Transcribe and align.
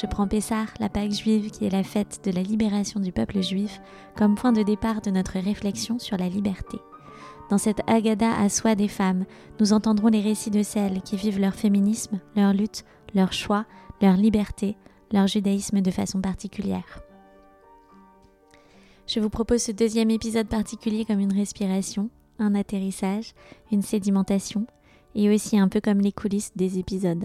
Je 0.00 0.06
prends 0.06 0.28
Pessah, 0.28 0.66
la 0.78 0.88
Pâque 0.88 1.10
juive, 1.10 1.50
qui 1.50 1.64
est 1.64 1.70
la 1.70 1.82
fête 1.82 2.20
de 2.24 2.30
la 2.30 2.42
libération 2.42 3.00
du 3.00 3.10
peuple 3.10 3.42
juif, 3.42 3.80
comme 4.16 4.36
point 4.36 4.52
de 4.52 4.62
départ 4.62 5.00
de 5.00 5.10
notre 5.10 5.40
réflexion 5.40 5.98
sur 5.98 6.16
la 6.16 6.28
liberté. 6.28 6.78
Dans 7.50 7.58
cette 7.58 7.80
Agada 7.88 8.38
à 8.38 8.48
soi 8.48 8.76
des 8.76 8.86
femmes, 8.86 9.24
nous 9.58 9.72
entendrons 9.72 10.06
les 10.06 10.20
récits 10.20 10.50
de 10.50 10.62
celles 10.62 11.02
qui 11.02 11.16
vivent 11.16 11.40
leur 11.40 11.54
féminisme, 11.54 12.20
leur 12.36 12.52
lutte, 12.52 12.84
leur 13.12 13.32
choix, 13.32 13.66
leur 14.00 14.14
liberté, 14.14 14.76
leur 15.12 15.26
judaïsme 15.26 15.80
de 15.80 15.90
façon 15.90 16.20
particulière. 16.20 17.02
Je 19.08 19.18
vous 19.18 19.30
propose 19.30 19.62
ce 19.62 19.72
deuxième 19.72 20.10
épisode 20.10 20.48
particulier 20.48 21.06
comme 21.06 21.18
une 21.18 21.32
respiration, 21.32 22.08
un 22.38 22.54
atterrissage, 22.54 23.34
une 23.72 23.82
sédimentation, 23.82 24.66
et 25.16 25.34
aussi 25.34 25.58
un 25.58 25.68
peu 25.68 25.80
comme 25.80 26.00
les 26.00 26.12
coulisses 26.12 26.52
des 26.54 26.78
épisodes. 26.78 27.24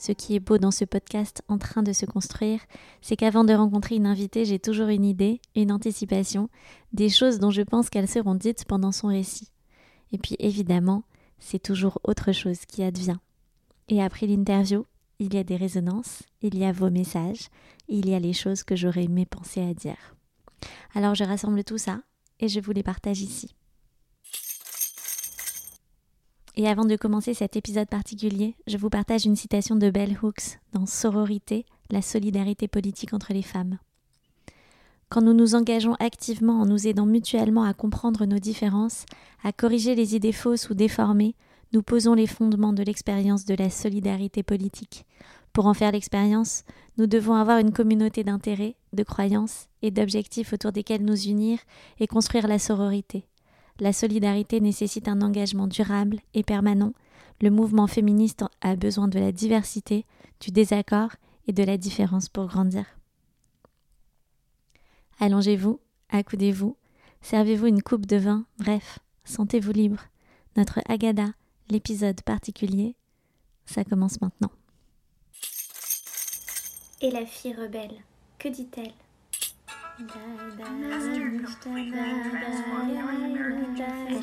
Ce 0.00 0.12
qui 0.12 0.34
est 0.34 0.40
beau 0.40 0.56
dans 0.56 0.70
ce 0.70 0.86
podcast 0.86 1.42
en 1.48 1.58
train 1.58 1.82
de 1.82 1.92
se 1.92 2.06
construire, 2.06 2.60
c'est 3.02 3.16
qu'avant 3.16 3.44
de 3.44 3.52
rencontrer 3.52 3.96
une 3.96 4.06
invitée, 4.06 4.46
j'ai 4.46 4.58
toujours 4.58 4.88
une 4.88 5.04
idée, 5.04 5.42
une 5.54 5.70
anticipation, 5.70 6.48
des 6.94 7.10
choses 7.10 7.38
dont 7.38 7.50
je 7.50 7.60
pense 7.60 7.90
qu'elles 7.90 8.08
seront 8.08 8.34
dites 8.34 8.64
pendant 8.64 8.92
son 8.92 9.08
récit. 9.08 9.48
Et 10.10 10.16
puis 10.16 10.36
évidemment, 10.38 11.02
c'est 11.38 11.62
toujours 11.62 11.98
autre 12.02 12.32
chose 12.32 12.64
qui 12.64 12.82
advient. 12.82 13.18
Et 13.88 14.02
après 14.02 14.26
l'interview, 14.26 14.86
il 15.18 15.34
y 15.34 15.36
a 15.36 15.44
des 15.44 15.56
résonances, 15.56 16.22
il 16.40 16.56
y 16.56 16.64
a 16.64 16.72
vos 16.72 16.88
messages, 16.88 17.50
il 17.86 18.08
y 18.08 18.14
a 18.14 18.18
les 18.18 18.32
choses 18.32 18.62
que 18.62 18.76
j'aurais 18.76 19.04
aimé 19.04 19.26
penser 19.26 19.60
à 19.60 19.74
dire. 19.74 20.16
Alors 20.94 21.14
je 21.14 21.24
rassemble 21.24 21.62
tout 21.62 21.76
ça 21.76 22.00
et 22.38 22.48
je 22.48 22.58
vous 22.60 22.72
les 22.72 22.82
partage 22.82 23.20
ici. 23.20 23.54
Et 26.60 26.68
avant 26.68 26.84
de 26.84 26.94
commencer 26.94 27.32
cet 27.32 27.56
épisode 27.56 27.88
particulier, 27.88 28.54
je 28.66 28.76
vous 28.76 28.90
partage 28.90 29.24
une 29.24 29.34
citation 29.34 29.76
de 29.76 29.88
Bell 29.88 30.18
Hooks 30.22 30.58
dans 30.74 30.84
Sororité, 30.84 31.64
la 31.90 32.02
solidarité 32.02 32.68
politique 32.68 33.14
entre 33.14 33.32
les 33.32 33.40
femmes. 33.40 33.78
Quand 35.08 35.22
nous 35.22 35.32
nous 35.32 35.54
engageons 35.54 35.94
activement 36.00 36.60
en 36.60 36.66
nous 36.66 36.86
aidant 36.86 37.06
mutuellement 37.06 37.62
à 37.62 37.72
comprendre 37.72 38.26
nos 38.26 38.38
différences, 38.38 39.06
à 39.42 39.52
corriger 39.52 39.94
les 39.94 40.14
idées 40.14 40.34
fausses 40.34 40.68
ou 40.68 40.74
déformées, 40.74 41.34
nous 41.72 41.82
posons 41.82 42.12
les 42.12 42.26
fondements 42.26 42.74
de 42.74 42.82
l'expérience 42.82 43.46
de 43.46 43.54
la 43.54 43.70
solidarité 43.70 44.42
politique. 44.42 45.06
Pour 45.54 45.64
en 45.64 45.72
faire 45.72 45.92
l'expérience, 45.92 46.64
nous 46.98 47.06
devons 47.06 47.36
avoir 47.36 47.56
une 47.56 47.72
communauté 47.72 48.22
d'intérêts, 48.22 48.76
de 48.92 49.02
croyances 49.02 49.68
et 49.80 49.90
d'objectifs 49.90 50.52
autour 50.52 50.72
desquels 50.72 51.06
nous 51.06 51.22
unir 51.22 51.58
et 52.00 52.06
construire 52.06 52.46
la 52.46 52.58
sororité. 52.58 53.24
La 53.80 53.94
solidarité 53.94 54.60
nécessite 54.60 55.08
un 55.08 55.22
engagement 55.22 55.66
durable 55.66 56.20
et 56.34 56.42
permanent. 56.42 56.92
Le 57.40 57.50
mouvement 57.50 57.86
féministe 57.86 58.44
a 58.60 58.76
besoin 58.76 59.08
de 59.08 59.18
la 59.18 59.32
diversité, 59.32 60.04
du 60.38 60.50
désaccord 60.50 61.12
et 61.46 61.54
de 61.54 61.62
la 61.62 61.78
différence 61.78 62.28
pour 62.28 62.46
grandir. 62.46 62.84
Allongez-vous, 65.18 65.80
accoudez-vous, 66.10 66.76
servez-vous 67.22 67.66
une 67.66 67.82
coupe 67.82 68.04
de 68.04 68.16
vin, 68.16 68.44
bref, 68.58 68.98
sentez-vous 69.24 69.72
libre. 69.72 70.02
Notre 70.56 70.80
Agada, 70.86 71.32
l'épisode 71.70 72.20
particulier, 72.20 72.96
ça 73.64 73.84
commence 73.84 74.20
maintenant. 74.20 74.50
Et 77.00 77.10
la 77.10 77.24
fille 77.24 77.54
rebelle, 77.54 77.96
que 78.38 78.48
dit-elle? 78.48 78.92
À 80.00 80.04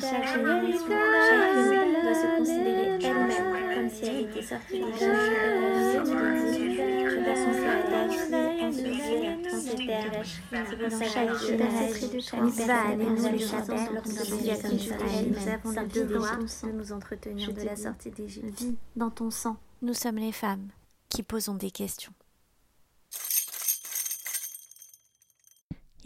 chaque 0.00 0.26
génération, 0.26 0.96
chacune 1.28 1.94
doit 2.02 2.14
se 2.14 2.26
considérer 2.36 2.98
elle-même 3.00 3.74
comme 3.74 3.88
si 3.88 4.04
elle 4.04 4.20
était 4.28 4.42
sortie 4.42 4.80
des 4.80 4.92
gens. 4.92 5.14
Je 7.08 7.18
dois 7.22 7.34
penser 7.34 7.66
à 7.68 7.70
ta 7.84 8.00
vie, 8.08 8.18
en 8.60 8.72
ce 8.72 8.82
lieu, 8.82 9.28
en 9.46 9.60
ces 9.60 9.86
terres. 9.86 10.24
C'est 10.50 10.78
pour 10.78 10.90
ça 10.90 11.04
que 11.04 11.10
chaque 11.12 11.36
génération 11.46 12.08
va 12.66 12.80
aller 12.88 13.04
nous 13.04 13.22
lorsque 13.22 13.70
avons 13.70 13.76
le 15.70 15.86
devoir 16.08 16.38
de 16.38 16.72
nous 16.72 16.92
entretenir 16.92 17.52
de 17.52 17.62
la 17.62 17.76
sortie 17.76 18.10
d'Égypte. 18.10 18.60
Vis 18.60 18.76
dans 18.96 19.10
ton 19.10 19.30
sang. 19.30 19.56
Nous 19.82 19.94
sommes 19.94 20.18
les 20.18 20.32
femmes 20.32 20.70
qui 21.08 21.22
posons 21.22 21.54
des 21.54 21.70
questions. 21.70 22.12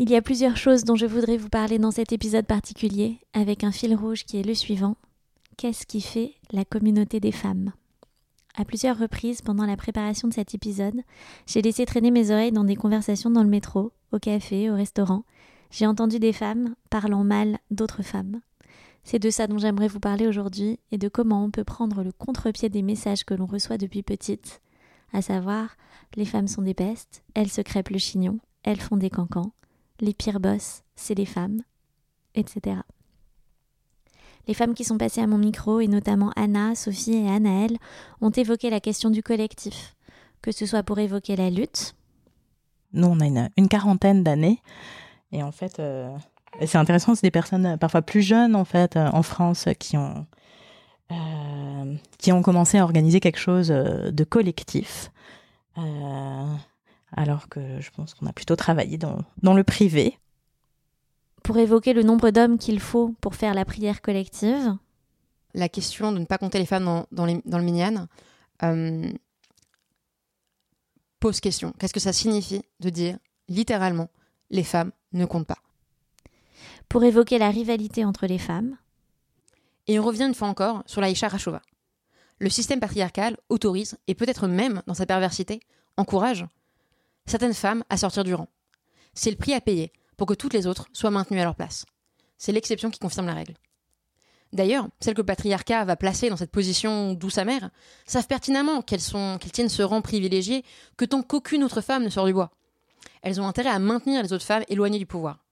Il 0.04 0.10
y 0.10 0.16
a 0.16 0.20
plusieurs 0.20 0.56
choses 0.56 0.82
dont 0.82 0.96
je 0.96 1.06
voudrais 1.06 1.36
vous 1.36 1.48
parler 1.48 1.78
dans 1.78 1.92
cet 1.92 2.10
épisode 2.10 2.44
particulier, 2.44 3.20
avec 3.34 3.62
un 3.62 3.70
fil 3.70 3.94
rouge 3.94 4.24
qui 4.24 4.36
est 4.36 4.42
le 4.42 4.52
suivant. 4.52 4.96
Qu'est-ce 5.56 5.86
qui 5.86 6.00
fait 6.00 6.34
la 6.50 6.64
communauté 6.64 7.20
des 7.20 7.30
femmes? 7.30 7.72
À 8.56 8.64
plusieurs 8.64 8.98
reprises 8.98 9.42
pendant 9.42 9.64
la 9.64 9.76
préparation 9.76 10.26
de 10.26 10.34
cet 10.34 10.56
épisode, 10.56 11.02
j'ai 11.46 11.62
laissé 11.62 11.86
traîner 11.86 12.10
mes 12.10 12.32
oreilles 12.32 12.50
dans 12.50 12.64
des 12.64 12.74
conversations 12.74 13.30
dans 13.30 13.44
le 13.44 13.48
métro, 13.48 13.92
au 14.10 14.18
café, 14.18 14.72
au 14.72 14.74
restaurant. 14.74 15.22
J'ai 15.70 15.86
entendu 15.86 16.18
des 16.18 16.32
femmes 16.32 16.74
parlant 16.90 17.22
mal 17.22 17.60
d'autres 17.70 18.02
femmes. 18.02 18.40
C'est 19.04 19.20
de 19.20 19.30
ça 19.30 19.46
dont 19.46 19.58
j'aimerais 19.58 19.86
vous 19.86 20.00
parler 20.00 20.26
aujourd'hui 20.26 20.80
et 20.90 20.98
de 20.98 21.06
comment 21.06 21.44
on 21.44 21.52
peut 21.52 21.62
prendre 21.62 22.02
le 22.02 22.10
contre-pied 22.10 22.70
des 22.70 22.82
messages 22.82 23.22
que 23.22 23.34
l'on 23.34 23.46
reçoit 23.46 23.78
depuis 23.78 24.02
petite, 24.02 24.62
à 25.12 25.22
savoir 25.22 25.76
les 26.16 26.24
femmes 26.24 26.48
sont 26.48 26.62
des 26.62 26.74
pestes, 26.74 27.22
elles 27.34 27.52
se 27.52 27.60
crêpent 27.60 27.90
le 27.90 27.98
chignon, 27.98 28.40
elles 28.64 28.80
font 28.80 28.96
des 28.96 29.08
cancans, 29.08 29.52
les 30.02 30.12
pires 30.12 30.40
boss, 30.40 30.82
c'est 30.96 31.14
les 31.14 31.24
femmes, 31.24 31.62
etc. 32.34 32.76
Les 34.48 34.54
femmes 34.54 34.74
qui 34.74 34.84
sont 34.84 34.98
passées 34.98 35.20
à 35.20 35.26
mon 35.28 35.38
micro, 35.38 35.80
et 35.80 35.86
notamment 35.86 36.32
Anna, 36.34 36.74
Sophie 36.74 37.14
et 37.14 37.30
Anaëlle, 37.30 37.78
ont 38.20 38.30
évoqué 38.30 38.68
la 38.68 38.80
question 38.80 39.08
du 39.08 39.22
collectif, 39.22 39.94
que 40.42 40.50
ce 40.50 40.66
soit 40.66 40.82
pour 40.82 40.98
évoquer 40.98 41.36
la 41.36 41.48
lutte. 41.48 41.94
Nous, 42.92 43.06
on 43.06 43.20
a 43.20 43.48
une, 43.56 43.68
quarantaine 43.68 44.24
d'années, 44.24 44.60
et 45.30 45.42
en 45.42 45.52
fait, 45.52 45.78
euh, 45.78 46.14
c'est 46.66 46.78
intéressant, 46.78 47.14
c'est 47.14 47.26
des 47.26 47.30
personnes 47.30 47.66
euh, 47.66 47.76
parfois 47.76 48.02
plus 48.02 48.22
jeunes, 48.22 48.56
en 48.56 48.64
fait, 48.64 48.96
euh, 48.96 49.08
en 49.12 49.22
France, 49.22 49.68
qui 49.78 49.96
ont 49.96 50.26
commencé 52.42 52.76
à 52.76 52.82
organiser 52.82 53.20
quelque 53.20 53.38
chose 53.38 53.68
de 53.68 54.24
collectif 54.24 55.10
alors 57.16 57.48
que 57.48 57.80
je 57.80 57.90
pense 57.90 58.14
qu'on 58.14 58.26
a 58.26 58.32
plutôt 58.32 58.56
travaillé 58.56 58.98
dans, 58.98 59.18
dans 59.42 59.54
le 59.54 59.64
privé. 59.64 60.18
Pour 61.42 61.58
évoquer 61.58 61.92
le 61.92 62.02
nombre 62.02 62.30
d'hommes 62.30 62.58
qu'il 62.58 62.80
faut 62.80 63.14
pour 63.20 63.34
faire 63.34 63.54
la 63.54 63.64
prière 63.64 64.00
collective. 64.00 64.76
La 65.54 65.68
question 65.68 66.12
de 66.12 66.18
ne 66.18 66.24
pas 66.24 66.38
compter 66.38 66.58
les 66.58 66.66
femmes 66.66 66.84
dans, 66.84 67.06
dans, 67.12 67.26
les, 67.26 67.42
dans 67.44 67.58
le 67.58 67.64
minyan 67.64 68.06
euh, 68.62 69.12
pose 71.20 71.40
question. 71.40 71.74
Qu'est-ce 71.78 71.92
que 71.92 72.00
ça 72.00 72.12
signifie 72.12 72.62
de 72.80 72.90
dire 72.90 73.18
littéralement 73.48 74.08
les 74.50 74.64
femmes 74.64 74.92
ne 75.12 75.26
comptent 75.26 75.46
pas? 75.46 75.58
Pour 76.88 77.04
évoquer 77.04 77.38
la 77.38 77.50
rivalité 77.50 78.04
entre 78.04 78.26
les 78.26 78.38
femmes. 78.38 78.76
Et 79.88 79.98
on 79.98 80.04
revient 80.04 80.24
une 80.24 80.34
fois 80.34 80.48
encore 80.48 80.82
sur 80.86 81.00
la 81.00 81.10
Isha 81.10 81.28
Rashova. 81.28 81.60
Le 82.38 82.48
système 82.48 82.80
patriarcal 82.80 83.36
autorise, 83.48 83.98
et 84.06 84.14
peut-être 84.14 84.48
même 84.48 84.82
dans 84.86 84.94
sa 84.94 85.06
perversité, 85.06 85.60
encourage 85.96 86.46
certaines 87.26 87.54
femmes 87.54 87.84
à 87.88 87.96
sortir 87.96 88.24
du 88.24 88.34
rang. 88.34 88.48
C'est 89.14 89.30
le 89.30 89.36
prix 89.36 89.54
à 89.54 89.60
payer 89.60 89.92
pour 90.16 90.26
que 90.26 90.34
toutes 90.34 90.54
les 90.54 90.66
autres 90.66 90.88
soient 90.92 91.10
maintenues 91.10 91.40
à 91.40 91.44
leur 91.44 91.56
place. 91.56 91.84
C'est 92.38 92.52
l'exception 92.52 92.90
qui 92.90 92.98
confirme 92.98 93.26
la 93.26 93.34
règle. 93.34 93.54
D'ailleurs, 94.52 94.88
celles 95.00 95.14
que 95.14 95.20
le 95.22 95.26
patriarcat 95.26 95.84
va 95.84 95.96
placer 95.96 96.28
dans 96.28 96.36
cette 96.36 96.50
position 96.50 97.14
douce 97.14 97.38
amère 97.38 97.70
savent 98.06 98.26
pertinemment 98.26 98.82
qu'elles 98.82 99.00
qu'elles 99.00 99.52
tiennent 99.52 99.68
ce 99.70 99.82
rang 99.82 100.02
privilégié 100.02 100.64
que 100.96 101.06
tant 101.06 101.22
qu'aucune 101.22 101.64
autre 101.64 101.80
femme 101.80 102.04
ne 102.04 102.10
sort 102.10 102.26
du 102.26 102.34
bois. 102.34 102.50
Elles 103.22 103.40
ont 103.40 103.46
intérêt 103.46 103.70
à 103.70 103.78
maintenir 103.78 104.22
les 104.22 104.32
autres 104.32 104.44
femmes 104.44 104.64
éloignées 104.68 104.98
du 104.98 105.06
pouvoir, 105.06 105.44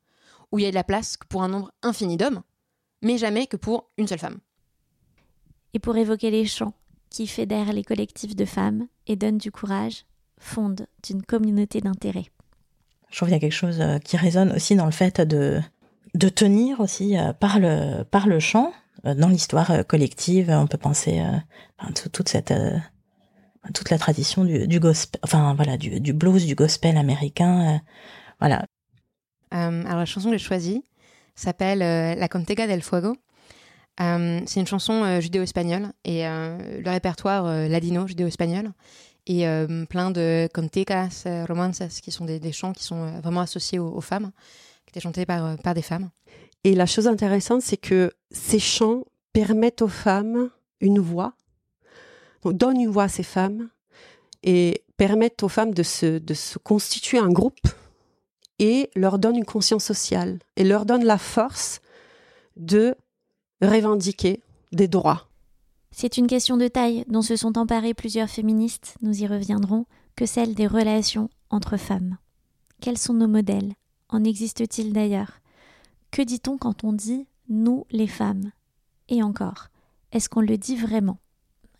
où 0.52 0.58
il 0.58 0.64
y 0.64 0.66
a 0.66 0.70
de 0.70 0.74
la 0.74 0.84
place 0.84 1.16
que 1.16 1.26
pour 1.26 1.42
un 1.42 1.48
nombre 1.48 1.72
infini 1.82 2.16
d'hommes, 2.16 2.42
mais 3.00 3.16
jamais 3.16 3.46
que 3.46 3.56
pour 3.56 3.88
une 3.96 4.06
seule 4.06 4.18
femme. 4.18 4.38
Et 5.72 5.78
pour 5.78 5.96
évoquer 5.96 6.30
les 6.30 6.44
chants 6.44 6.74
qui 7.08 7.26
fédèrent 7.26 7.72
les 7.72 7.84
collectifs 7.84 8.36
de 8.36 8.44
femmes 8.44 8.86
et 9.06 9.16
donnent 9.16 9.38
du 9.38 9.50
courage 9.50 10.04
fonde 10.40 10.86
d'une 11.04 11.22
communauté 11.22 11.80
d'intérêt. 11.80 12.24
Je 13.10 13.16
trouve 13.16 13.28
qu'il 13.28 13.34
y 13.34 13.38
a 13.38 13.40
quelque 13.40 13.52
chose 13.52 13.80
euh, 13.80 13.98
qui 13.98 14.16
résonne 14.16 14.52
aussi 14.52 14.74
dans 14.76 14.86
le 14.86 14.90
fait 14.92 15.20
de, 15.20 15.60
de 16.14 16.28
tenir 16.28 16.80
aussi 16.80 17.16
euh, 17.18 17.32
par 17.32 17.58
le, 17.58 18.02
par 18.04 18.26
le 18.26 18.40
chant. 18.40 18.72
Euh, 19.04 19.14
dans 19.14 19.28
l'histoire 19.28 19.86
collective, 19.86 20.50
on 20.50 20.66
peut 20.66 20.78
penser 20.78 21.20
à 21.20 21.92
toute 22.12 22.28
cette 22.28 22.54
toute 23.74 23.90
la 23.90 23.98
tradition 23.98 24.44
du, 24.44 24.66
du 24.66 24.80
gospel, 24.80 25.20
enfin 25.22 25.54
voilà, 25.54 25.76
du, 25.76 26.00
du, 26.00 26.14
blues, 26.14 26.46
du 26.46 26.54
gospel 26.54 26.96
américain, 26.96 27.82
Voilà. 28.38 28.64
alors 29.50 29.96
la 29.98 30.06
chanson 30.06 30.30
que 30.30 30.38
j'ai 30.38 30.44
choisie 30.44 30.82
s'appelle 31.34 31.80
La 31.80 32.28
Cantega 32.28 32.66
del 32.66 32.82
Fuego. 32.82 33.16
c'est 33.98 34.60
une 34.60 34.66
chanson 34.66 35.20
judéo-espagnole 35.20 35.92
et 36.06 36.22
le 36.22 36.88
répertoire 36.90 37.44
ladino 37.68 38.06
judéo-espagnol 38.06 38.72
et 39.26 39.44
plein 39.88 40.10
de 40.10 40.48
cantegas, 40.52 41.24
romances 41.48 41.82
qui 42.02 42.10
sont 42.10 42.24
des, 42.24 42.52
chants 42.52 42.72
qui 42.72 42.84
sont 42.84 43.20
vraiment 43.20 43.40
associés 43.40 43.78
aux, 43.78 44.00
femmes, 44.00 44.32
qui 44.84 44.90
étaient 44.90 45.00
chantés 45.00 45.26
par, 45.26 45.56
par 45.58 45.74
des 45.74 45.82
femmes. 45.82 46.10
Et 46.64 46.74
la 46.74 46.86
chose 46.86 47.06
intéressante, 47.06 47.62
c'est 47.62 47.76
que 47.76 48.12
ces 48.30 48.58
chants 48.58 49.04
permettent 49.32 49.82
aux 49.82 49.88
femmes 49.88 50.50
une 50.80 50.98
voix, 50.98 51.34
donnent 52.44 52.80
une 52.80 52.90
voix 52.90 53.04
à 53.04 53.08
ces 53.08 53.22
femmes 53.22 53.68
et 54.42 54.82
permettent 54.96 55.42
aux 55.42 55.48
femmes 55.48 55.74
de 55.74 55.82
se, 55.82 56.18
de 56.18 56.34
se 56.34 56.58
constituer 56.58 57.18
un 57.18 57.30
groupe 57.30 57.60
et 58.58 58.90
leur 58.94 59.18
donnent 59.18 59.36
une 59.36 59.44
conscience 59.44 59.84
sociale 59.84 60.38
et 60.56 60.64
leur 60.64 60.84
donnent 60.84 61.04
la 61.04 61.18
force 61.18 61.80
de 62.56 62.94
revendiquer 63.62 64.42
des 64.72 64.88
droits. 64.88 65.29
C'est 65.90 66.16
une 66.16 66.26
question 66.26 66.56
de 66.56 66.68
taille 66.68 67.04
dont 67.08 67.22
se 67.22 67.36
sont 67.36 67.58
emparées 67.58 67.94
plusieurs 67.94 68.30
féministes, 68.30 68.96
nous 69.02 69.22
y 69.22 69.26
reviendrons, 69.26 69.86
que 70.16 70.26
celle 70.26 70.54
des 70.54 70.66
relations 70.66 71.28
entre 71.50 71.76
femmes. 71.76 72.16
Quels 72.80 72.98
sont 72.98 73.14
nos 73.14 73.28
modèles? 73.28 73.74
En 74.08 74.24
existe-t-il 74.24 74.92
d'ailleurs? 74.92 75.40
Que 76.10 76.22
dit-on 76.22 76.58
quand 76.58 76.84
on 76.84 76.92
dit 76.92 77.26
nous 77.48 77.84
les 77.90 78.06
femmes 78.06 78.52
Et 79.08 79.22
encore, 79.22 79.68
est-ce 80.12 80.28
qu'on 80.28 80.40
le 80.40 80.56
dit 80.56 80.76
vraiment? 80.76 81.18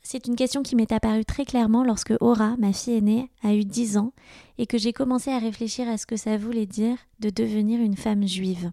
C'est 0.03 0.27
une 0.27 0.37
question 0.37 0.62
qui 0.62 0.77
m'est 0.77 0.93
apparue 0.93 1.25
très 1.25 1.45
clairement 1.45 1.85
lorsque 1.85 2.15
Aura, 2.21 2.57
ma 2.57 2.73
fille 2.73 2.95
aînée, 2.95 3.31
a 3.43 3.55
eu 3.55 3.65
10 3.65 3.99
ans 3.99 4.12
et 4.59 4.67
que 4.67 4.79
j'ai 4.79 4.93
commencé 4.93 5.31
à 5.31 5.39
réfléchir 5.39 5.89
à 5.89 5.99
ce 5.99 6.07
que 6.07 6.17
ça 6.17 6.37
voulait 6.37 6.67
dire 6.67 6.97
de 7.21 7.31
devenir 7.31 7.81
une 7.81 7.97
femme 7.97 8.27
juive. 8.27 8.71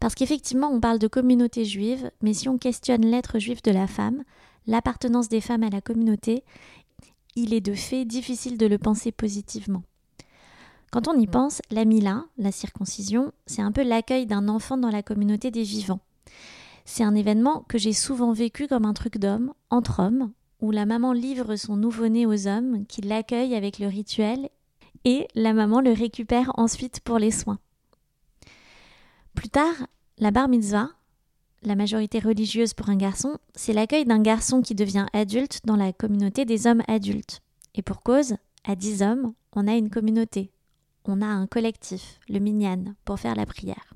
Parce 0.00 0.14
qu'effectivement, 0.14 0.68
on 0.68 0.80
parle 0.80 0.98
de 0.98 1.08
communauté 1.08 1.64
juive, 1.64 2.10
mais 2.22 2.34
si 2.34 2.48
on 2.48 2.58
questionne 2.58 3.06
l'être 3.06 3.38
juif 3.38 3.62
de 3.62 3.70
la 3.70 3.86
femme, 3.86 4.24
l'appartenance 4.66 5.28
des 5.28 5.40
femmes 5.40 5.62
à 5.62 5.70
la 5.70 5.80
communauté, 5.80 6.44
il 7.36 7.54
est 7.54 7.60
de 7.60 7.74
fait 7.74 8.04
difficile 8.04 8.58
de 8.58 8.66
le 8.66 8.78
penser 8.78 9.12
positivement. 9.12 9.82
Quand 10.90 11.06
on 11.06 11.18
y 11.18 11.26
pense, 11.26 11.62
la 11.70 11.84
Mila, 11.84 12.24
la 12.36 12.50
circoncision, 12.50 13.32
c'est 13.46 13.62
un 13.62 13.70
peu 13.70 13.84
l'accueil 13.84 14.26
d'un 14.26 14.48
enfant 14.48 14.76
dans 14.76 14.90
la 14.90 15.04
communauté 15.04 15.50
des 15.52 15.62
vivants. 15.62 16.00
C'est 16.84 17.04
un 17.04 17.14
événement 17.14 17.64
que 17.68 17.78
j'ai 17.78 17.92
souvent 17.92 18.32
vécu 18.32 18.66
comme 18.66 18.84
un 18.84 18.94
truc 18.94 19.18
d'homme, 19.18 19.52
entre 19.70 20.00
hommes, 20.00 20.32
où 20.60 20.72
la 20.72 20.86
maman 20.86 21.12
livre 21.12 21.54
son 21.54 21.76
nouveau-né 21.76 22.26
aux 22.26 22.48
hommes 22.48 22.84
qui 22.86 23.02
l'accueillent 23.02 23.54
avec 23.54 23.78
le 23.78 23.86
rituel 23.86 24.48
et 25.04 25.28
la 25.34 25.52
maman 25.52 25.80
le 25.80 25.92
récupère 25.92 26.50
ensuite 26.56 27.00
pour 27.00 27.18
les 27.18 27.30
soins. 27.30 27.58
Plus 29.34 29.48
tard, 29.48 29.74
la 30.18 30.30
bar 30.30 30.48
mitzvah, 30.48 30.90
la 31.62 31.74
majorité 31.74 32.18
religieuse 32.18 32.74
pour 32.74 32.88
un 32.88 32.96
garçon, 32.96 33.38
c'est 33.54 33.72
l'accueil 33.72 34.04
d'un 34.04 34.22
garçon 34.22 34.62
qui 34.62 34.74
devient 34.74 35.06
adulte 35.12 35.60
dans 35.64 35.76
la 35.76 35.92
communauté 35.92 36.44
des 36.44 36.66
hommes 36.66 36.82
adultes. 36.88 37.40
Et 37.74 37.82
pour 37.82 38.02
cause, 38.02 38.36
à 38.64 38.76
dix 38.76 39.02
hommes, 39.02 39.34
on 39.54 39.68
a 39.68 39.74
une 39.74 39.90
communauté. 39.90 40.50
On 41.04 41.22
a 41.22 41.26
un 41.26 41.46
collectif, 41.46 42.18
le 42.28 42.38
minyan, 42.38 42.94
pour 43.04 43.18
faire 43.18 43.34
la 43.34 43.46
prière. 43.46 43.94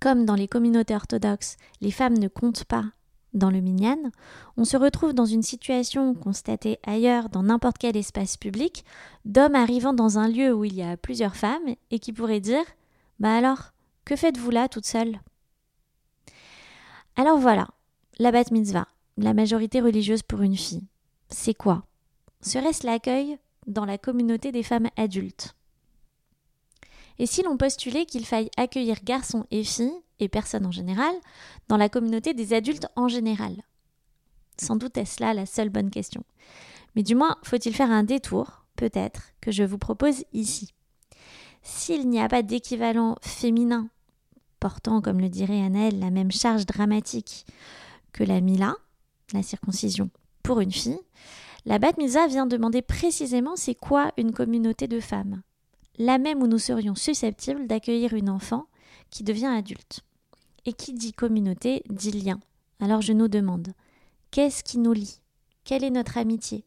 Comme 0.00 0.24
dans 0.24 0.34
les 0.34 0.48
communautés 0.48 0.94
orthodoxes, 0.94 1.56
les 1.80 1.90
femmes 1.90 2.18
ne 2.18 2.28
comptent 2.28 2.64
pas 2.64 2.84
dans 3.34 3.50
le 3.50 3.60
minyan, 3.60 3.98
on 4.56 4.64
se 4.64 4.76
retrouve 4.76 5.12
dans 5.12 5.24
une 5.24 5.42
situation 5.42 6.14
constatée 6.14 6.78
ailleurs 6.86 7.28
dans 7.28 7.42
n'importe 7.42 7.78
quel 7.78 7.96
espace 7.96 8.36
public, 8.36 8.84
d'hommes 9.24 9.56
arrivant 9.56 9.92
dans 9.92 10.18
un 10.18 10.28
lieu 10.28 10.54
où 10.54 10.64
il 10.64 10.74
y 10.74 10.82
a 10.82 10.96
plusieurs 10.96 11.34
femmes 11.34 11.74
et 11.90 11.98
qui 11.98 12.12
pourraient 12.12 12.40
dire 12.40 12.64
Bah 13.18 13.36
alors, 13.36 13.73
que 14.04 14.16
faites-vous 14.16 14.50
là 14.50 14.68
toute 14.68 14.86
seule? 14.86 15.20
Alors 17.16 17.38
voilà, 17.38 17.68
la 18.18 18.32
bat 18.32 18.44
mitzvah, 18.50 18.88
la 19.16 19.34
majorité 19.34 19.80
religieuse 19.80 20.22
pour 20.22 20.42
une 20.42 20.56
fille. 20.56 20.86
C'est 21.28 21.54
quoi? 21.54 21.84
Serait-ce 22.40 22.86
l'accueil 22.86 23.38
dans 23.66 23.84
la 23.84 23.98
communauté 23.98 24.52
des 24.52 24.62
femmes 24.62 24.90
adultes? 24.96 25.54
Et 27.18 27.26
si 27.26 27.42
l'on 27.42 27.56
postulait 27.56 28.06
qu'il 28.06 28.26
faille 28.26 28.50
accueillir 28.56 28.98
garçons 29.04 29.46
et 29.50 29.62
filles, 29.62 29.92
et 30.20 30.28
personnes 30.28 30.66
en 30.66 30.72
général, 30.72 31.14
dans 31.68 31.76
la 31.76 31.88
communauté 31.88 32.34
des 32.34 32.52
adultes 32.52 32.88
en 32.96 33.08
général? 33.08 33.62
Sans 34.60 34.76
doute 34.76 34.96
est-ce 34.96 35.22
là 35.22 35.34
la 35.34 35.46
seule 35.46 35.70
bonne 35.70 35.90
question. 35.90 36.24
Mais 36.94 37.02
du 37.02 37.14
moins, 37.14 37.36
faut-il 37.42 37.74
faire 37.74 37.90
un 37.90 38.04
détour, 38.04 38.64
peut-être, 38.76 39.32
que 39.40 39.50
je 39.50 39.64
vous 39.64 39.78
propose 39.78 40.24
ici. 40.32 40.74
S'il 41.64 42.08
n'y 42.08 42.20
a 42.20 42.28
pas 42.28 42.42
d'équivalent 42.42 43.16
féminin 43.20 43.88
portant, 44.60 45.00
comme 45.00 45.20
le 45.20 45.28
dirait 45.28 45.60
Annelle, 45.60 45.98
la 45.98 46.10
même 46.10 46.30
charge 46.30 46.64
dramatique 46.64 47.44
que 48.12 48.22
la 48.24 48.40
Mila, 48.40 48.76
la 49.32 49.42
circoncision, 49.42 50.08
pour 50.42 50.60
une 50.60 50.72
fille, 50.72 51.00
la 51.66 51.78
Bat 51.78 51.94
Misa 51.98 52.28
vient 52.28 52.46
demander 52.46 52.80
précisément 52.80 53.56
c'est 53.56 53.74
quoi 53.74 54.12
une 54.16 54.32
communauté 54.32 54.86
de 54.86 55.00
femmes 55.00 55.42
la 55.98 56.18
même 56.18 56.42
où 56.42 56.46
nous 56.46 56.58
serions 56.58 56.94
susceptibles 56.94 57.66
d'accueillir 57.66 58.14
une 58.14 58.30
enfant 58.30 58.66
qui 59.10 59.22
devient 59.22 59.46
adulte. 59.46 60.00
Et 60.66 60.72
qui 60.72 60.94
dit 60.94 61.12
communauté 61.12 61.82
dit 61.90 62.10
lien. 62.10 62.40
Alors 62.80 63.02
je 63.02 63.12
nous 63.12 63.28
demande, 63.28 63.74
qu'est-ce 64.30 64.64
qui 64.64 64.78
nous 64.78 64.94
lie? 64.94 65.20
Quelle 65.64 65.84
est 65.84 65.90
notre 65.90 66.18
amitié? 66.18 66.64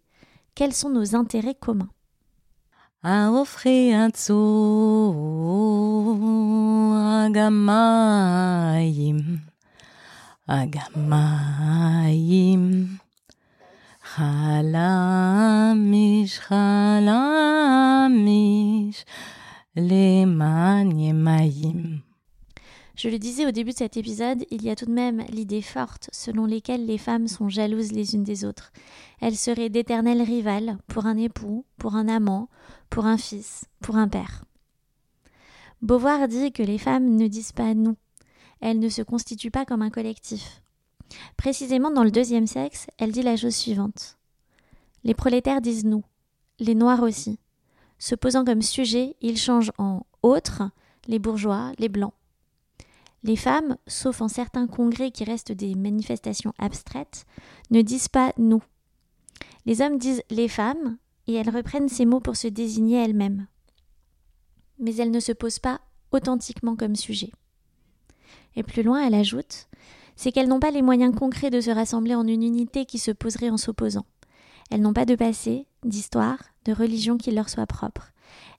Quels 0.56 0.74
sont 0.74 0.90
nos 0.90 1.16
intérêts 1.16 1.56
communs? 1.56 1.90
ההופכי 3.08 3.94
עצור, 4.08 5.16
הגמיים, 7.26 8.38
הגמיים. 10.48 11.78
חלמיש, 14.04 14.80
חלמיש, 16.40 16.56
למען 19.78 21.00
ימיים. 21.00 22.07
Je 22.98 23.10
le 23.10 23.20
disais 23.20 23.46
au 23.46 23.52
début 23.52 23.74
de 23.74 23.78
cet 23.78 23.96
épisode, 23.96 24.44
il 24.50 24.64
y 24.64 24.72
a 24.72 24.76
tout 24.76 24.88
de 24.88 24.92
même 24.92 25.24
l'idée 25.30 25.62
forte 25.62 26.10
selon 26.12 26.48
laquelle 26.48 26.88
les 26.88 26.98
femmes 26.98 27.28
sont 27.28 27.48
jalouses 27.48 27.92
les 27.92 28.16
unes 28.16 28.24
des 28.24 28.44
autres. 28.44 28.72
Elles 29.22 29.36
seraient 29.36 29.70
d'éternelles 29.70 30.24
rivales 30.24 30.80
pour 30.88 31.06
un 31.06 31.16
époux, 31.16 31.64
pour 31.78 31.96
un 31.96 32.08
amant, 32.08 32.50
pour 32.90 33.06
un 33.06 33.18
fils, 33.18 33.66
pour 33.82 33.98
un 33.98 34.08
père. 34.08 34.46
Beauvoir 35.84 36.28
dit 36.28 36.52
que 36.52 36.64
les 36.64 36.80
femmes 36.80 37.16
ne 37.16 37.28
disent 37.28 37.52
pas 37.52 37.76
nous. 37.76 37.98
Elles 38.62 38.80
ne 38.80 38.90
se 38.90 39.04
constituent 39.04 39.52
pas 39.52 39.66
comme 39.66 39.84
un 39.84 39.92
collectif. 39.92 40.64
Précisément 41.38 41.92
dans 41.92 42.04
le 42.04 42.10
deuxième 42.10 42.48
sexe, 42.48 42.88
elle 42.98 43.12
dit 43.12 43.22
la 43.22 43.38
chose 43.38 43.56
suivante. 43.56 44.18
Les 45.04 45.14
prolétaires 45.14 45.62
disent 45.62 45.86
nous, 45.86 46.04
les 46.58 46.74
noirs 46.74 47.04
aussi. 47.04 47.38
Se 48.00 48.16
posant 48.16 48.44
comme 48.44 48.64
sujet, 48.64 49.16
ils 49.22 49.38
changent 49.38 49.72
en 49.78 50.02
autres 50.24 50.64
les 51.06 51.20
bourgeois, 51.20 51.74
les 51.78 51.90
blancs. 51.90 52.17
Les 53.24 53.36
femmes, 53.36 53.78
sauf 53.88 54.22
en 54.22 54.28
certains 54.28 54.68
congrès 54.68 55.12
qui 55.12 55.24
restent 55.24 55.52
des 55.52 55.76
manifestations 55.76 56.54
abstraites, 56.58 57.26
ne 57.72 57.82
disent 57.82 58.08
pas 58.08 58.34
nous. 58.38 58.64
Les 59.66 59.82
hommes 59.82 59.98
disent 59.98 60.24
les 60.30 60.48
femmes, 60.48 60.98
et 61.28 61.34
elles 61.34 61.50
reprennent 61.50 61.90
ces 61.90 62.06
mots 62.06 62.22
pour 62.22 62.38
se 62.38 62.48
désigner 62.48 63.04
elles-mêmes. 63.04 63.48
Mais 64.80 64.96
elles 64.96 65.12
ne 65.12 65.20
se 65.20 65.34
posent 65.34 65.60
pas 65.60 65.82
authentiquement 66.12 66.76
comme 66.76 66.96
sujet. 66.96 67.32
Et 68.56 68.64
plus 68.64 68.84
loin, 68.84 69.06
elle 69.06 69.16
ajoute 69.16 69.68
c'est 70.18 70.32
qu'elles 70.32 70.50
n'ont 70.50 70.60
pas 70.60 70.72
les 70.72 70.82
moyens 70.82 71.16
concrets 71.16 71.52
de 71.52 71.62
se 71.62 71.70
rassembler 71.70 72.16
en 72.16 72.28
une 72.28 72.44
unité 72.44 72.86
qui 72.86 72.98
se 72.98 73.12
poserait 73.12 73.52
en 73.52 73.58
s'opposant. 73.58 74.06
Elles 74.70 74.82
n'ont 74.82 74.94
pas 74.94 75.06
de 75.06 75.16
passé, 75.16 75.68
d'histoire, 75.86 76.40
de 76.66 76.74
religion 76.74 77.18
qui 77.18 77.32
leur 77.32 77.48
soit 77.48 77.68
propre. 77.68 78.12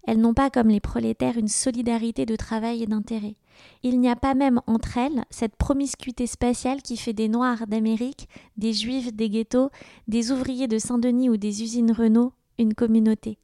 Elles 0.06 0.20
n'ont 0.20 0.34
pas, 0.34 0.50
comme 0.50 0.68
les 0.68 0.80
prolétaires, 0.80 1.36
une 1.36 1.48
solidarité 1.48 2.26
de 2.26 2.36
travail 2.36 2.82
et 2.82 2.86
d'intérêt. 2.86 3.36
Il 3.82 4.00
n'y 4.00 4.08
a 4.08 4.16
pas 4.16 4.34
même 4.34 4.60
entre 4.66 4.96
elles 4.98 5.24
cette 5.30 5.56
promiscuité 5.56 6.26
spatiale 6.26 6.82
qui 6.82 6.96
fait 6.96 7.12
des 7.12 7.28
Noirs 7.28 7.66
d'Amérique, 7.66 8.28
des 8.56 8.72
Juifs 8.72 9.12
des 9.12 9.28
ghettos, 9.28 9.70
des 10.06 10.30
ouvriers 10.32 10.68
de 10.68 10.78
Saint-Denis 10.78 11.30
ou 11.30 11.36
des 11.36 11.62
usines 11.62 11.92
Renault, 11.92 12.32
une 12.58 12.74
communauté. 12.74 13.38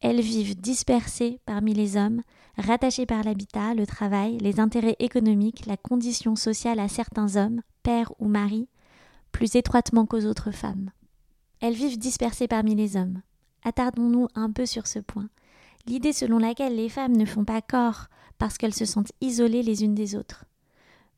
Elles 0.00 0.20
vivent 0.20 0.60
dispersées 0.60 1.40
parmi 1.44 1.74
les 1.74 1.96
hommes, 1.96 2.22
rattachées 2.56 3.06
par 3.06 3.24
l'habitat, 3.24 3.74
le 3.74 3.86
travail, 3.86 4.38
les 4.38 4.60
intérêts 4.60 4.96
économiques, 5.00 5.66
la 5.66 5.76
condition 5.76 6.36
sociale 6.36 6.78
à 6.78 6.88
certains 6.88 7.36
hommes, 7.36 7.62
pères 7.82 8.12
ou 8.18 8.28
maris, 8.28 8.68
plus 9.32 9.56
étroitement 9.56 10.06
qu'aux 10.06 10.24
autres 10.24 10.52
femmes. 10.52 10.90
Elles 11.60 11.74
vivent 11.74 11.98
dispersées 11.98 12.48
parmi 12.48 12.74
les 12.74 12.96
hommes. 12.96 13.22
Attardons-nous 13.64 14.28
un 14.34 14.52
peu 14.52 14.66
sur 14.66 14.86
ce 14.86 15.00
point. 15.00 15.28
L'idée 15.88 16.12
selon 16.12 16.38
laquelle 16.38 16.76
les 16.76 16.90
femmes 16.90 17.16
ne 17.16 17.24
font 17.24 17.44
pas 17.44 17.62
corps 17.62 18.08
parce 18.36 18.58
qu'elles 18.58 18.74
se 18.74 18.84
sentent 18.84 19.12
isolées 19.22 19.62
les 19.62 19.82
unes 19.84 19.94
des 19.94 20.16
autres. 20.16 20.44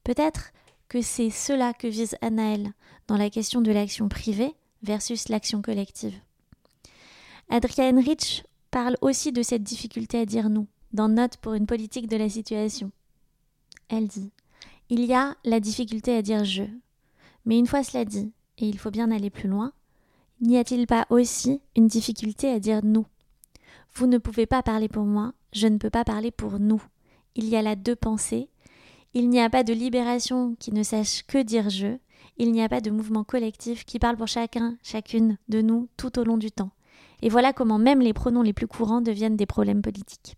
Peut-être 0.05 0.53
que 0.89 1.03
c'est 1.03 1.31
cela 1.31 1.75
que 1.75 1.89
vise 1.89 2.17
Anaël 2.23 2.73
dans 3.09 3.17
la 3.17 3.31
question 3.31 3.61
de 3.61 3.73
l'action 3.73 4.09
privée 4.09 4.55
versus 4.83 5.29
l'action 5.29 5.61
collective. 5.61 6.15
Adrienne 7.49 7.99
Rich 7.99 8.45
parle 8.71 8.97
aussi 9.01 9.33
de 9.33 9.43
cette 9.43 9.65
difficulté 9.65 10.21
à 10.21 10.25
dire 10.25 10.49
nous. 10.49 10.69
dans 10.93 11.09
Note 11.09 11.37
pour 11.39 11.55
une 11.55 11.67
politique 11.67 12.09
de 12.09 12.17
la 12.17 12.29
situation. 12.29 12.93
Elle 13.89 14.07
dit 14.07 14.31
Il 14.89 15.05
y 15.05 15.15
a 15.15 15.37
la 15.45 15.59
difficulté 15.59 16.17
à 16.17 16.23
dire 16.23 16.45
je. 16.45 16.63
Mais 17.45 17.59
une 17.59 17.67
fois 17.67 17.83
cela 17.83 18.05
dit, 18.05 18.33
et 18.59 18.69
il 18.69 18.79
faut 18.79 18.91
bien 18.91 19.11
aller 19.11 19.31
plus 19.31 19.49
loin, 19.49 19.73
n'y 20.41 20.59
a-t-il 20.59 20.87
pas 20.87 21.07
aussi 21.11 21.61
une 21.77 21.89
difficulté 21.89 22.49
à 22.49 22.61
dire 22.61 22.85
nous? 22.85 23.07
Vous 23.95 24.07
ne 24.07 24.19
pouvez 24.19 24.47
pas 24.47 24.63
parler 24.63 24.89
pour 24.89 25.05
moi, 25.05 25.33
je 25.53 25.67
ne 25.67 25.79
peux 25.79 25.91
pas 25.91 26.05
parler 26.05 26.31
pour 26.31 26.59
nous. 26.59 26.83
Il 27.35 27.47
y 27.47 27.57
a 27.57 27.63
là 27.63 27.77
deux 27.77 27.97
pensées. 27.97 28.49
Il 29.15 29.29
n'y 29.29 29.41
a 29.41 29.51
pas 29.51 29.65
de 29.65 29.73
libération 29.73 30.55
qui 30.59 30.73
ne 30.73 30.83
sache 30.83 31.25
que 31.27 31.43
dire 31.43 31.71
je. 31.71 31.99
Il 32.37 32.53
n'y 32.53 32.63
a 32.63 32.69
pas 32.69 32.81
de 32.81 32.91
mouvement 32.91 33.25
collectif 33.25 33.85
qui 33.85 33.99
parle 33.99 34.17
pour 34.17 34.29
chacun, 34.29 34.77
chacune 34.83 35.37
de 35.49 35.61
nous 35.61 35.89
tout 35.97 36.19
au 36.19 36.25
long 36.25 36.39
du 36.39 36.51
temps. 36.51 36.71
Et 37.23 37.29
voilà 37.29 37.53
comment 37.53 37.79
même 37.79 38.01
les 38.01 38.13
pronoms 38.13 38.43
les 38.43 38.53
plus 38.53 38.67
courants 38.67 39.01
deviennent 39.01 39.37
des 39.37 39.47
problèmes 39.47 39.83
politiques. 39.83 40.35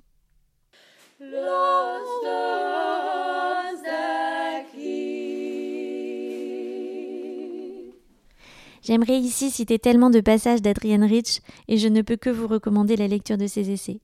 J'aimerais 8.83 9.19
ici 9.19 9.51
citer 9.51 9.79
tellement 9.79 10.11
de 10.11 10.21
passages 10.21 10.61
d'Adrienne 10.61 11.05
Rich 11.05 11.41
et 11.69 11.79
je 11.79 11.89
ne 11.89 12.03
peux 12.03 12.17
que 12.17 12.31
vous 12.31 12.49
recommander 12.49 12.97
la 12.97 13.09
lecture 13.09 13.39
de 13.39 13.47
ses 13.47 13.71
essais. 13.71 14.01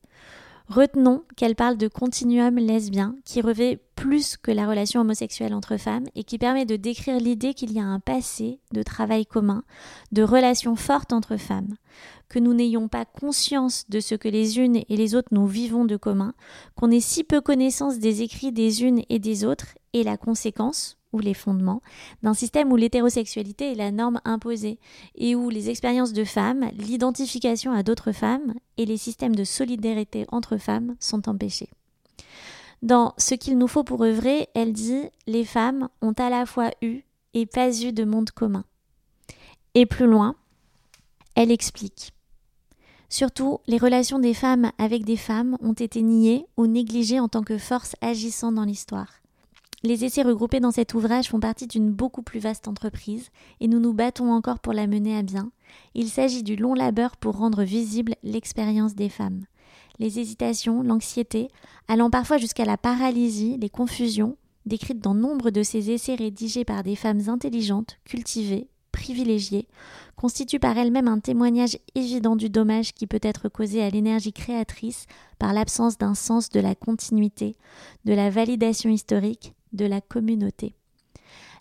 Retenons 0.68 1.24
qu'elle 1.34 1.56
parle 1.56 1.78
de 1.78 1.88
continuum 1.88 2.56
lesbien 2.56 3.16
qui 3.24 3.40
revêt 3.40 3.80
plus 3.96 4.36
que 4.36 4.50
la 4.50 4.68
relation 4.68 5.00
homosexuelle 5.00 5.54
entre 5.54 5.78
femmes 5.78 6.04
et 6.14 6.24
qui 6.24 6.36
permet 6.36 6.66
de 6.66 6.76
décrire 6.76 7.18
l'idée 7.18 7.54
qu'il 7.54 7.72
y 7.72 7.80
a 7.80 7.84
un 7.84 8.00
passé 8.00 8.60
de 8.72 8.82
travail 8.82 9.24
commun, 9.24 9.64
de 10.12 10.22
relations 10.22 10.76
fortes 10.76 11.14
entre 11.14 11.38
femmes, 11.38 11.74
que 12.28 12.38
nous 12.38 12.52
n'ayons 12.52 12.86
pas 12.86 13.06
conscience 13.06 13.86
de 13.88 13.98
ce 13.98 14.14
que 14.14 14.28
les 14.28 14.58
unes 14.58 14.82
et 14.88 14.96
les 14.96 15.14
autres 15.14 15.30
nous 15.32 15.46
vivons 15.46 15.86
de 15.86 15.96
commun, 15.96 16.34
qu'on 16.76 16.90
ait 16.90 17.00
si 17.00 17.24
peu 17.24 17.40
connaissance 17.40 17.98
des 17.98 18.20
écrits 18.20 18.52
des 18.52 18.84
unes 18.84 19.02
et 19.08 19.18
des 19.18 19.46
autres 19.46 19.74
et 19.94 20.04
la 20.04 20.18
conséquence, 20.18 20.97
ou 21.12 21.20
les 21.20 21.34
fondements 21.34 21.82
d'un 22.22 22.34
système 22.34 22.72
où 22.72 22.76
l'hétérosexualité 22.76 23.72
est 23.72 23.76
la 23.76 23.90
norme 23.90 24.20
imposée 24.24 24.78
et 25.14 25.34
où 25.34 25.50
les 25.50 25.70
expériences 25.70 26.12
de 26.12 26.24
femmes, 26.24 26.70
l'identification 26.76 27.72
à 27.72 27.82
d'autres 27.82 28.12
femmes 28.12 28.54
et 28.76 28.86
les 28.86 28.96
systèmes 28.96 29.34
de 29.34 29.44
solidarité 29.44 30.26
entre 30.30 30.58
femmes 30.58 30.96
sont 31.00 31.28
empêchés. 31.28 31.70
Dans 32.82 33.14
Ce 33.18 33.34
qu'il 33.34 33.58
nous 33.58 33.66
faut 33.66 33.84
pour 33.84 34.04
œuvrer, 34.04 34.48
elle 34.54 34.72
dit 34.72 35.02
Les 35.26 35.44
femmes 35.44 35.88
ont 36.00 36.12
à 36.12 36.30
la 36.30 36.46
fois 36.46 36.70
eu 36.82 37.02
et 37.34 37.46
pas 37.46 37.70
eu 37.82 37.92
de 37.92 38.04
monde 38.04 38.30
commun. 38.30 38.64
Et 39.74 39.86
plus 39.86 40.06
loin, 40.06 40.36
elle 41.34 41.50
explique 41.50 42.12
Surtout, 43.10 43.58
les 43.66 43.78
relations 43.78 44.18
des 44.18 44.34
femmes 44.34 44.70
avec 44.76 45.04
des 45.04 45.16
femmes 45.16 45.56
ont 45.60 45.72
été 45.72 46.02
niées 46.02 46.46
ou 46.56 46.66
négligées 46.66 47.20
en 47.20 47.28
tant 47.28 47.42
que 47.42 47.56
force 47.56 47.96
agissant 48.02 48.52
dans 48.52 48.64
l'histoire. 48.64 49.08
Les 49.84 50.04
essais 50.04 50.22
regroupés 50.22 50.58
dans 50.58 50.72
cet 50.72 50.94
ouvrage 50.94 51.28
font 51.28 51.38
partie 51.38 51.68
d'une 51.68 51.92
beaucoup 51.92 52.22
plus 52.22 52.40
vaste 52.40 52.66
entreprise 52.66 53.30
et 53.60 53.68
nous 53.68 53.78
nous 53.78 53.92
battons 53.92 54.32
encore 54.32 54.58
pour 54.58 54.72
la 54.72 54.88
mener 54.88 55.16
à 55.16 55.22
bien. 55.22 55.52
Il 55.94 56.08
s'agit 56.08 56.42
du 56.42 56.56
long 56.56 56.74
labeur 56.74 57.16
pour 57.16 57.36
rendre 57.36 57.62
visible 57.62 58.16
l'expérience 58.24 58.96
des 58.96 59.08
femmes. 59.08 59.44
Les 60.00 60.18
hésitations, 60.18 60.82
l'anxiété, 60.82 61.48
allant 61.86 62.10
parfois 62.10 62.38
jusqu'à 62.38 62.64
la 62.64 62.76
paralysie, 62.76 63.56
les 63.60 63.70
confusions, 63.70 64.36
décrites 64.66 65.00
dans 65.00 65.14
nombre 65.14 65.50
de 65.50 65.62
ces 65.62 65.92
essais 65.92 66.16
rédigés 66.16 66.64
par 66.64 66.82
des 66.82 66.96
femmes 66.96 67.28
intelligentes, 67.28 67.98
cultivées, 68.04 68.68
privilégiées, 68.90 69.68
constituent 70.16 70.58
par 70.58 70.76
elles-mêmes 70.76 71.08
un 71.08 71.20
témoignage 71.20 71.78
évident 71.94 72.34
du 72.34 72.50
dommage 72.50 72.94
qui 72.94 73.06
peut 73.06 73.20
être 73.22 73.48
causé 73.48 73.82
à 73.82 73.90
l'énergie 73.90 74.32
créatrice 74.32 75.06
par 75.38 75.52
l'absence 75.52 75.98
d'un 75.98 76.14
sens 76.14 76.48
de 76.48 76.58
la 76.58 76.74
continuité, 76.74 77.54
de 78.04 78.12
la 78.12 78.28
validation 78.28 78.90
historique, 78.90 79.54
de 79.72 79.84
la 79.84 80.00
communauté. 80.00 80.74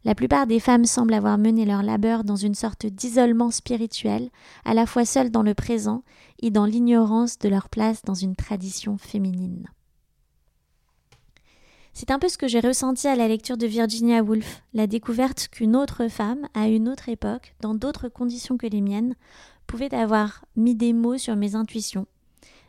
La 0.03 0.15
plupart 0.15 0.47
des 0.47 0.59
femmes 0.59 0.85
semblent 0.85 1.13
avoir 1.13 1.37
mené 1.37 1.65
leur 1.65 1.83
labeur 1.83 2.23
dans 2.23 2.35
une 2.35 2.55
sorte 2.55 2.85
d'isolement 2.85 3.51
spirituel, 3.51 4.29
à 4.63 4.73
la 4.73 4.85
fois 4.85 5.05
seules 5.05 5.31
dans 5.31 5.43
le 5.43 5.53
présent 5.53 6.03
et 6.39 6.51
dans 6.51 6.65
l'ignorance 6.65 7.39
de 7.39 7.49
leur 7.49 7.67
place 7.69 8.03
dans 8.03 8.13
une 8.13 8.35
tradition 8.35 8.97
féminine. 8.97 9.67
C'est 11.93 12.11
un 12.11 12.19
peu 12.19 12.29
ce 12.29 12.37
que 12.37 12.47
j'ai 12.47 12.59
ressenti 12.59 13.07
à 13.07 13.15
la 13.15 13.27
lecture 13.27 13.57
de 13.57 13.65
Virginia 13.65 14.21
Woolf, 14.21 14.61
la 14.73 14.85
découverte 14.85 15.47
qu'une 15.47 15.75
autre 15.75 16.07
femme, 16.09 16.47
à 16.53 16.67
une 16.67 16.87
autre 16.89 17.09
époque, 17.09 17.55
dans 17.59 17.73
d'autres 17.73 18.07
conditions 18.07 18.55
que 18.55 18.67
les 18.67 18.81
miennes, 18.81 19.15
pouvait 19.65 19.95
avoir 19.95 20.45
mis 20.55 20.75
des 20.75 20.93
mots 20.93 21.17
sur 21.17 21.35
mes 21.35 21.55
intuitions, 21.55 22.05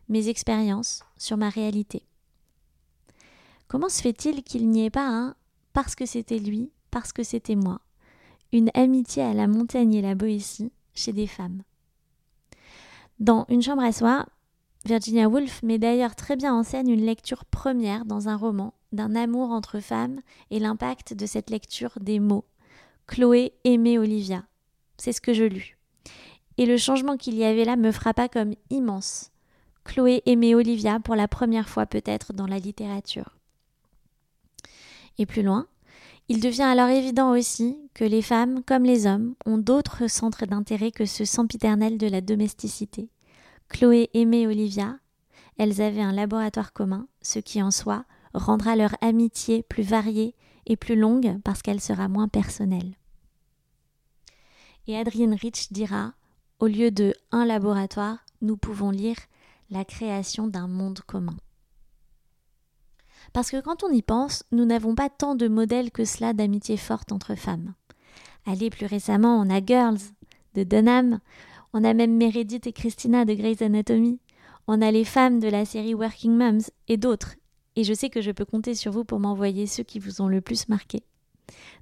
mes 0.09 0.28
expériences, 0.28 1.04
sur 1.18 1.37
ma 1.37 1.50
réalité. 1.50 2.08
Comment 3.69 3.91
se 3.91 4.01
fait-il 4.01 4.43
qu'il 4.43 4.69
n'y 4.71 4.87
ait 4.87 4.91
pas 4.91 5.07
un 5.07 5.35
parce 5.75 5.95
que 5.95 6.07
c'était 6.07 6.39
lui, 6.39 6.73
parce 6.91 7.13
que 7.13 7.23
c'était 7.23 7.55
moi, 7.55 7.83
une 8.51 8.71
amitié 8.73 9.23
à 9.23 9.35
la 9.35 9.47
montagne 9.47 9.95
et 9.95 10.03
la 10.03 10.15
Boétie 10.15 10.73
chez 10.95 11.13
des 11.13 11.27
femmes 11.27 11.63
Dans 13.21 13.45
Une 13.51 13.63
chambre 13.63 13.83
à 13.83 13.93
soi, 13.93 14.27
Virginia 14.87 15.29
Woolf 15.29 15.63
met 15.63 15.79
d'ailleurs 15.79 16.17
très 16.17 16.35
bien 16.35 16.55
en 16.55 16.63
scène 16.63 16.89
une 16.89 17.05
lecture 17.05 17.45
première 17.45 18.07
dans 18.07 18.29
un 18.29 18.37
roman 18.37 18.73
d'un 18.93 19.15
amour 19.15 19.51
entre 19.51 19.81
femmes 19.81 20.21
et 20.51 20.59
l'impact 20.59 21.13
de 21.13 21.27
cette 21.27 21.51
lecture 21.51 21.93
des 22.01 22.21
mots. 22.21 22.47
Chloé 23.07 23.53
aimait 23.65 23.99
Olivia. 23.99 24.45
C'est 24.97 25.13
ce 25.13 25.21
que 25.21 25.35
je 25.35 25.45
lus. 25.45 25.77
Et 26.57 26.65
le 26.65 26.79
changement 26.79 27.19
qu'il 27.19 27.35
y 27.35 27.45
avait 27.45 27.65
là 27.65 27.77
me 27.77 27.93
frappa 27.93 28.29
comme 28.29 28.55
immense. 28.71 29.31
Chloé 29.85 30.23
aimait 30.25 30.55
Olivia 30.55 31.01
pour 31.01 31.17
la 31.17 31.29
première 31.29 31.69
fois 31.69 31.85
peut-être 31.85 32.33
dans 32.33 32.47
la 32.47 32.59
littérature. 32.59 33.38
Et 35.19 35.27
plus 35.27 35.43
loin, 35.43 35.67
il 36.29 36.41
devient 36.41 36.63
alors 36.63 36.89
évident 36.89 37.33
aussi 37.33 37.79
que 37.95 38.05
les 38.05 38.23
femmes, 38.23 38.63
comme 38.63 38.85
les 38.85 39.07
hommes, 39.07 39.35
ont 39.47 39.59
d'autres 39.59 40.09
centres 40.09 40.47
d'intérêt 40.47 40.93
que 40.93 41.07
ce 41.07 41.25
sempiternel 41.25 41.99
de 41.99 42.07
la 42.07 42.21
domesticité. 42.21 43.09
Chloé 43.69 44.11
aimait 44.15 44.47
Olivia, 44.47 44.99
elles 45.59 45.81
avaient 45.83 46.03
un 46.03 46.13
laboratoire 46.13 46.73
commun, 46.73 47.09
ce 47.23 47.39
qui 47.39 47.63
en 47.63 47.71
soi 47.71 48.05
rendra 48.35 48.77
leur 48.77 48.95
amitié 49.01 49.63
plus 49.63 49.83
variée 49.83 50.35
et 50.67 50.77
plus 50.77 50.97
longue 50.97 51.41
parce 51.43 51.63
qu'elle 51.63 51.81
sera 51.81 52.09
moins 52.09 52.29
personnelle. 52.29 52.95
Et 54.87 54.97
Adrienne 54.97 55.35
Rich 55.35 55.73
dira 55.73 56.15
Au 56.61 56.67
lieu 56.67 56.91
de 56.91 57.15
un 57.33 57.45
laboratoire, 57.45 58.19
nous 58.41 58.57
pouvons 58.57 58.91
lire 58.91 59.19
la 59.71 59.85
création 59.85 60.47
d'un 60.47 60.69
monde 60.69 61.01
commun. 61.07 61.37
Parce 63.33 63.51
que 63.51 63.61
quand 63.61 63.85
on 63.85 63.91
y 63.91 64.03
pense, 64.03 64.45
nous 64.53 64.65
n'avons 64.65 64.95
pas 64.95 65.09
tant 65.09 65.35
de 65.35 65.49
modèles 65.49 65.91
que 65.91 66.05
cela 66.05 66.33
d'amitié 66.33 66.77
forte 66.77 67.13
entre 67.13 67.35
femmes. 67.35 67.75
Allez, 68.47 68.71
plus 68.71 68.87
récemment, 68.87 69.39
on 69.39 69.51
a 69.51 69.65
Girls 69.65 69.99
de 70.55 70.65
Dunham, 70.65 71.21
on 71.73 71.85
a 71.85 71.95
même 71.95 72.17
Meredith 72.17 72.67
et 72.67 72.73
Christina 72.73 73.25
de 73.25 73.35
Grey's 73.35 73.63
Anatomy, 73.63 74.19
on 74.67 74.83
a 74.83 74.91
les 74.91 75.05
femmes 75.05 75.41
de 75.41 75.49
la 75.49 75.65
série 75.65 75.95
Working 75.95 76.33
Moms 76.33 76.71
et 76.89 76.97
d'autres. 76.97 77.37
Et 77.77 77.85
je 77.85 77.95
sais 77.95 78.11
que 78.11 78.21
je 78.21 78.33
peux 78.33 78.45
compter 78.45 78.75
sur 78.75 78.93
vous 78.93 79.05
pour 79.05 79.21
m'envoyer 79.21 79.67
ceux 79.67 79.85
qui 79.85 79.99
vous 79.99 80.21
ont 80.21 80.29
le 80.29 80.41
plus 80.41 80.69
marqué. 80.69 81.03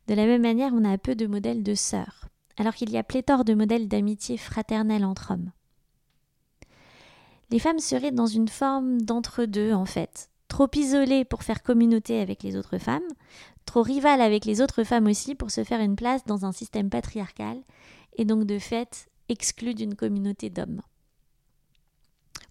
De 0.09 0.15
la 0.15 0.26
même 0.26 0.43
manière, 0.43 0.73
on 0.75 0.85
a 0.85 0.99
peu 0.99 1.15
de 1.15 1.26
modèles 1.26 1.62
de 1.62 1.75
sœurs, 1.75 2.29
alors 2.57 2.75
qu'il 2.75 2.91
y 2.91 2.97
a 2.97 3.03
pléthore 3.03 3.45
de 3.45 3.55
modèles 3.55 3.88
d'amitié 3.88 4.37
fraternelle 4.37 5.05
entre 5.05 5.33
hommes. 5.33 5.50
Les 7.50 7.59
femmes 7.59 7.79
seraient 7.79 8.12
dans 8.12 8.26
une 8.26 8.49
forme 8.49 9.00
d'entre-deux, 9.00 9.73
en 9.73 9.85
fait, 9.85 10.31
trop 10.56 10.70
isolée 10.75 11.26
pour 11.26 11.42
faire 11.42 11.62
communauté 11.62 12.18
avec 12.18 12.42
les 12.42 12.56
autres 12.56 12.78
femmes, 12.78 13.06
trop 13.66 13.82
rivale 13.82 14.22
avec 14.22 14.46
les 14.46 14.62
autres 14.62 14.84
femmes 14.84 15.06
aussi 15.06 15.34
pour 15.34 15.50
se 15.50 15.64
faire 15.64 15.80
une 15.80 15.96
place 15.96 16.25
dans 16.25 16.46
un 16.46 16.52
système 16.52 16.88
patriarcal, 16.88 17.58
et 18.16 18.25
donc 18.25 18.46
de 18.46 18.58
fait 18.58 19.10
exclue 19.28 19.75
d'une 19.75 19.94
communauté 19.94 20.48
d'hommes. 20.48 20.80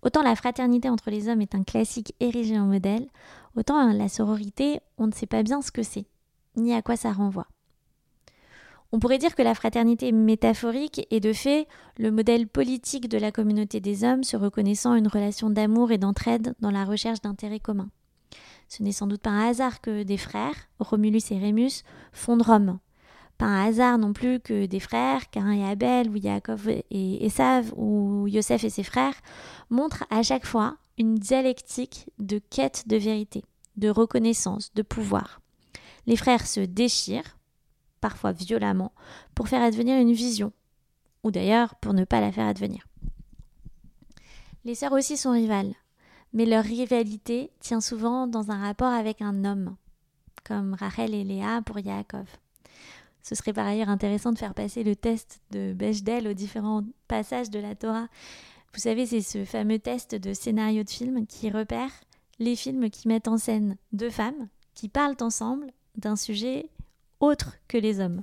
Autant 0.03 0.21
la 0.21 0.35
fraternité 0.35 0.87
entre 0.87 1.09
les 1.09 1.29
hommes 1.29 1.41
est 1.41 1.55
un 1.55 1.63
classique 1.63 2.13
érigé 2.19 2.59
en 2.59 2.67
modèle, 2.67 3.07
autant 3.55 3.91
la 3.91 4.07
sororité, 4.07 4.81
on 4.99 5.07
ne 5.07 5.11
sait 5.11 5.25
pas 5.25 5.41
bien 5.41 5.63
ce 5.63 5.71
que 5.71 5.81
c'est, 5.81 6.05
ni 6.57 6.75
à 6.75 6.83
quoi 6.83 6.97
ça 6.97 7.11
renvoie. 7.11 7.47
On 8.91 8.99
pourrait 8.99 9.17
dire 9.17 9.35
que 9.35 9.41
la 9.41 9.55
fraternité 9.55 10.11
métaphorique 10.11 11.05
est 11.11 11.19
de 11.19 11.33
fait 11.33 11.67
le 11.97 12.11
modèle 12.11 12.47
politique 12.47 13.09
de 13.09 13.17
la 13.17 13.31
communauté 13.31 13.79
des 13.79 14.03
hommes 14.03 14.23
se 14.23 14.37
reconnaissant 14.37 14.95
une 14.95 15.07
relation 15.07 15.49
d'amour 15.49 15.91
et 15.91 15.97
d'entraide 15.97 16.53
dans 16.59 16.71
la 16.71 16.85
recherche 16.85 17.21
d'intérêts 17.21 17.59
communs. 17.59 17.89
Ce 18.67 18.83
n'est 18.83 18.91
sans 18.91 19.07
doute 19.07 19.21
pas 19.21 19.31
un 19.31 19.49
hasard 19.49 19.81
que 19.81 20.03
des 20.03 20.17
frères, 20.17 20.55
Romulus 20.79 21.31
et 21.31 21.37
Rémus, 21.37 21.83
fondent 22.13 22.41
Rome. 22.41 22.79
Pas 23.37 23.45
un 23.45 23.65
hasard 23.67 23.97
non 23.97 24.13
plus 24.13 24.39
que 24.39 24.65
des 24.65 24.79
frères, 24.79 25.29
Cain 25.29 25.51
et 25.51 25.65
Abel, 25.65 26.09
ou 26.09 26.15
Yaakov 26.15 26.69
et 26.69 27.25
Esav, 27.25 27.73
ou 27.75 28.27
Yosef 28.27 28.63
et 28.63 28.69
ses 28.69 28.83
frères, 28.83 29.15
montrent 29.69 30.05
à 30.09 30.23
chaque 30.23 30.45
fois 30.45 30.77
une 30.97 31.15
dialectique 31.15 32.09
de 32.17 32.39
quête 32.49 32.87
de 32.87 32.95
vérité, 32.95 33.43
de 33.75 33.89
reconnaissance, 33.89 34.73
de 34.73 34.81
pouvoir. 34.81 35.41
Les 36.07 36.15
frères 36.15 36.47
se 36.47 36.61
déchirent, 36.61 37.37
parfois 38.05 38.33
violemment, 38.33 38.91
pour 39.33 39.47
faire 39.47 39.63
advenir 39.63 39.97
une 39.97 40.13
vision, 40.13 40.53
ou 41.23 41.31
d'ailleurs 41.31 41.73
pour 41.73 41.95
ne 41.95 42.05
pas 42.05 42.21
la 42.21 42.31
faire 42.31 42.45
advenir. 42.45 42.87
Les 44.63 44.75
sœurs 44.75 44.91
aussi 44.91 45.17
sont 45.17 45.31
rivales, 45.31 45.73
mais 46.31 46.45
leur 46.45 46.63
rivalité 46.63 47.49
tient 47.61 47.81
souvent 47.81 48.27
dans 48.27 48.51
un 48.51 48.59
rapport 48.59 48.93
avec 48.93 49.23
un 49.23 49.43
homme, 49.43 49.75
comme 50.43 50.75
Rachel 50.75 51.15
et 51.15 51.23
Léa 51.23 51.63
pour 51.63 51.79
Yaakov. 51.79 52.27
Ce 53.23 53.33
serait 53.33 53.53
par 53.53 53.65
ailleurs 53.65 53.89
intéressant 53.89 54.33
de 54.33 54.37
faire 54.37 54.53
passer 54.53 54.83
le 54.83 54.95
test 54.95 55.41
de 55.49 55.73
Bechdel 55.73 56.27
aux 56.27 56.33
différents 56.33 56.83
passages 57.07 57.49
de 57.49 57.57
la 57.57 57.73
Torah. 57.73 58.07
Vous 58.75 58.81
savez, 58.81 59.07
c'est 59.07 59.21
ce 59.21 59.45
fameux 59.45 59.79
test 59.79 60.13
de 60.13 60.31
scénario 60.31 60.83
de 60.83 60.91
film 60.91 61.25
qui 61.25 61.49
repère 61.49 61.89
les 62.37 62.55
films 62.55 62.91
qui 62.91 63.07
mettent 63.07 63.27
en 63.27 63.39
scène 63.39 63.77
deux 63.93 64.11
femmes 64.11 64.47
qui 64.75 64.89
parlent 64.89 65.17
ensemble 65.21 65.71
d'un 65.95 66.15
sujet 66.15 66.69
autre 67.25 67.57
que 67.67 67.77
les 67.77 67.99
hommes. 67.99 68.21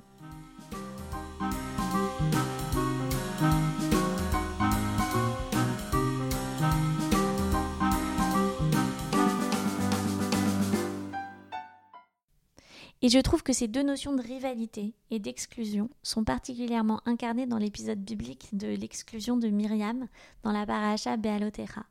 Et 13.01 13.09
je 13.09 13.19
trouve 13.19 13.43
que 13.43 13.51
ces 13.51 13.67
deux 13.67 13.83
notions 13.83 14.15
de 14.15 14.21
rivalité 14.21 14.93
et 15.11 15.19
d'exclusion 15.19 15.89
sont 16.03 16.23
particulièrement 16.23 17.01
incarnées 17.05 17.45
dans 17.45 17.57
l'épisode 17.57 17.99
biblique 17.99 18.55
de 18.55 18.67
l'exclusion 18.67 19.35
de 19.35 19.49
Myriam 19.49 20.07
dans 20.43 20.53
la 20.53 20.65
paracha 20.65 21.17
Bealotera. 21.17 21.85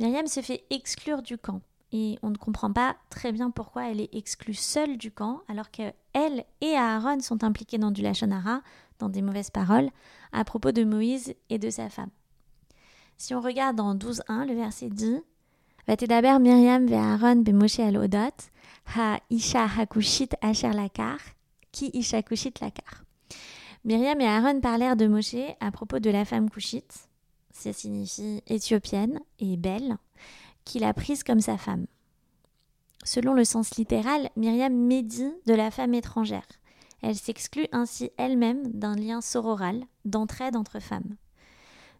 Myriam 0.00 0.26
se 0.26 0.40
fait 0.40 0.64
exclure 0.70 1.22
du 1.22 1.38
camp 1.38 1.62
et 1.92 2.18
on 2.22 2.30
ne 2.30 2.36
comprend 2.36 2.72
pas 2.72 2.96
très 3.10 3.32
bien 3.32 3.50
pourquoi 3.50 3.90
elle 3.90 4.00
est 4.00 4.14
exclue 4.14 4.54
seule 4.54 4.96
du 4.96 5.12
camp 5.12 5.42
alors 5.48 5.70
qu'elle 5.70 5.94
et 6.60 6.74
Aaron 6.74 7.20
sont 7.20 7.44
impliqués 7.44 7.78
dans 7.78 7.90
du 7.90 8.02
lachonara, 8.02 8.62
dans 8.98 9.08
des 9.08 9.22
mauvaises 9.22 9.50
paroles, 9.50 9.90
à 10.32 10.44
propos 10.44 10.72
de 10.72 10.84
Moïse 10.84 11.34
et 11.50 11.58
de 11.58 11.70
sa 11.70 11.88
femme. 11.90 12.10
Si 13.18 13.34
on 13.34 13.40
regarde 13.40 13.78
en 13.78 13.94
12.1, 13.94 14.48
le 14.48 14.54
verset 14.54 14.88
dit 14.88 15.20
d'abord 15.86 16.40
Myriam 16.40 16.86
ve 16.86 16.94
Aaron 16.94 17.42
be 17.42 17.50
al 17.80 18.32
ha 18.96 19.20
isha 19.30 19.66
hakushit 19.66 20.34
asher 20.40 20.72
lakar, 20.72 21.18
qui 21.70 21.90
isha 21.92 22.22
kushit 22.22 22.60
lakar? 22.60 23.04
Myriam 23.84 24.20
et 24.20 24.26
Aaron 24.26 24.60
parlèrent 24.60 24.96
de 24.96 25.06
Moshe 25.06 25.36
à 25.60 25.70
propos 25.70 25.98
de 25.98 26.10
la 26.10 26.24
femme 26.24 26.50
kushite, 26.50 27.08
ça 27.52 27.72
signifie 27.72 28.42
éthiopienne 28.46 29.20
et 29.38 29.56
belle, 29.56 29.96
qu'il 30.64 30.84
a 30.84 30.94
prise 30.94 31.22
comme 31.22 31.40
sa 31.40 31.58
femme. 31.58 31.86
Selon 33.04 33.34
le 33.34 33.44
sens 33.44 33.76
littéral, 33.76 34.30
Myriam 34.36 34.74
médit 34.74 35.32
de 35.46 35.54
la 35.54 35.70
femme 35.70 35.94
étrangère. 35.94 36.46
Elle 37.02 37.16
s'exclut 37.16 37.66
ainsi 37.72 38.10
elle-même 38.16 38.68
d'un 38.68 38.94
lien 38.94 39.20
sororal, 39.20 39.84
d'entraide 40.04 40.56
entre 40.56 40.78
femmes. 40.78 41.16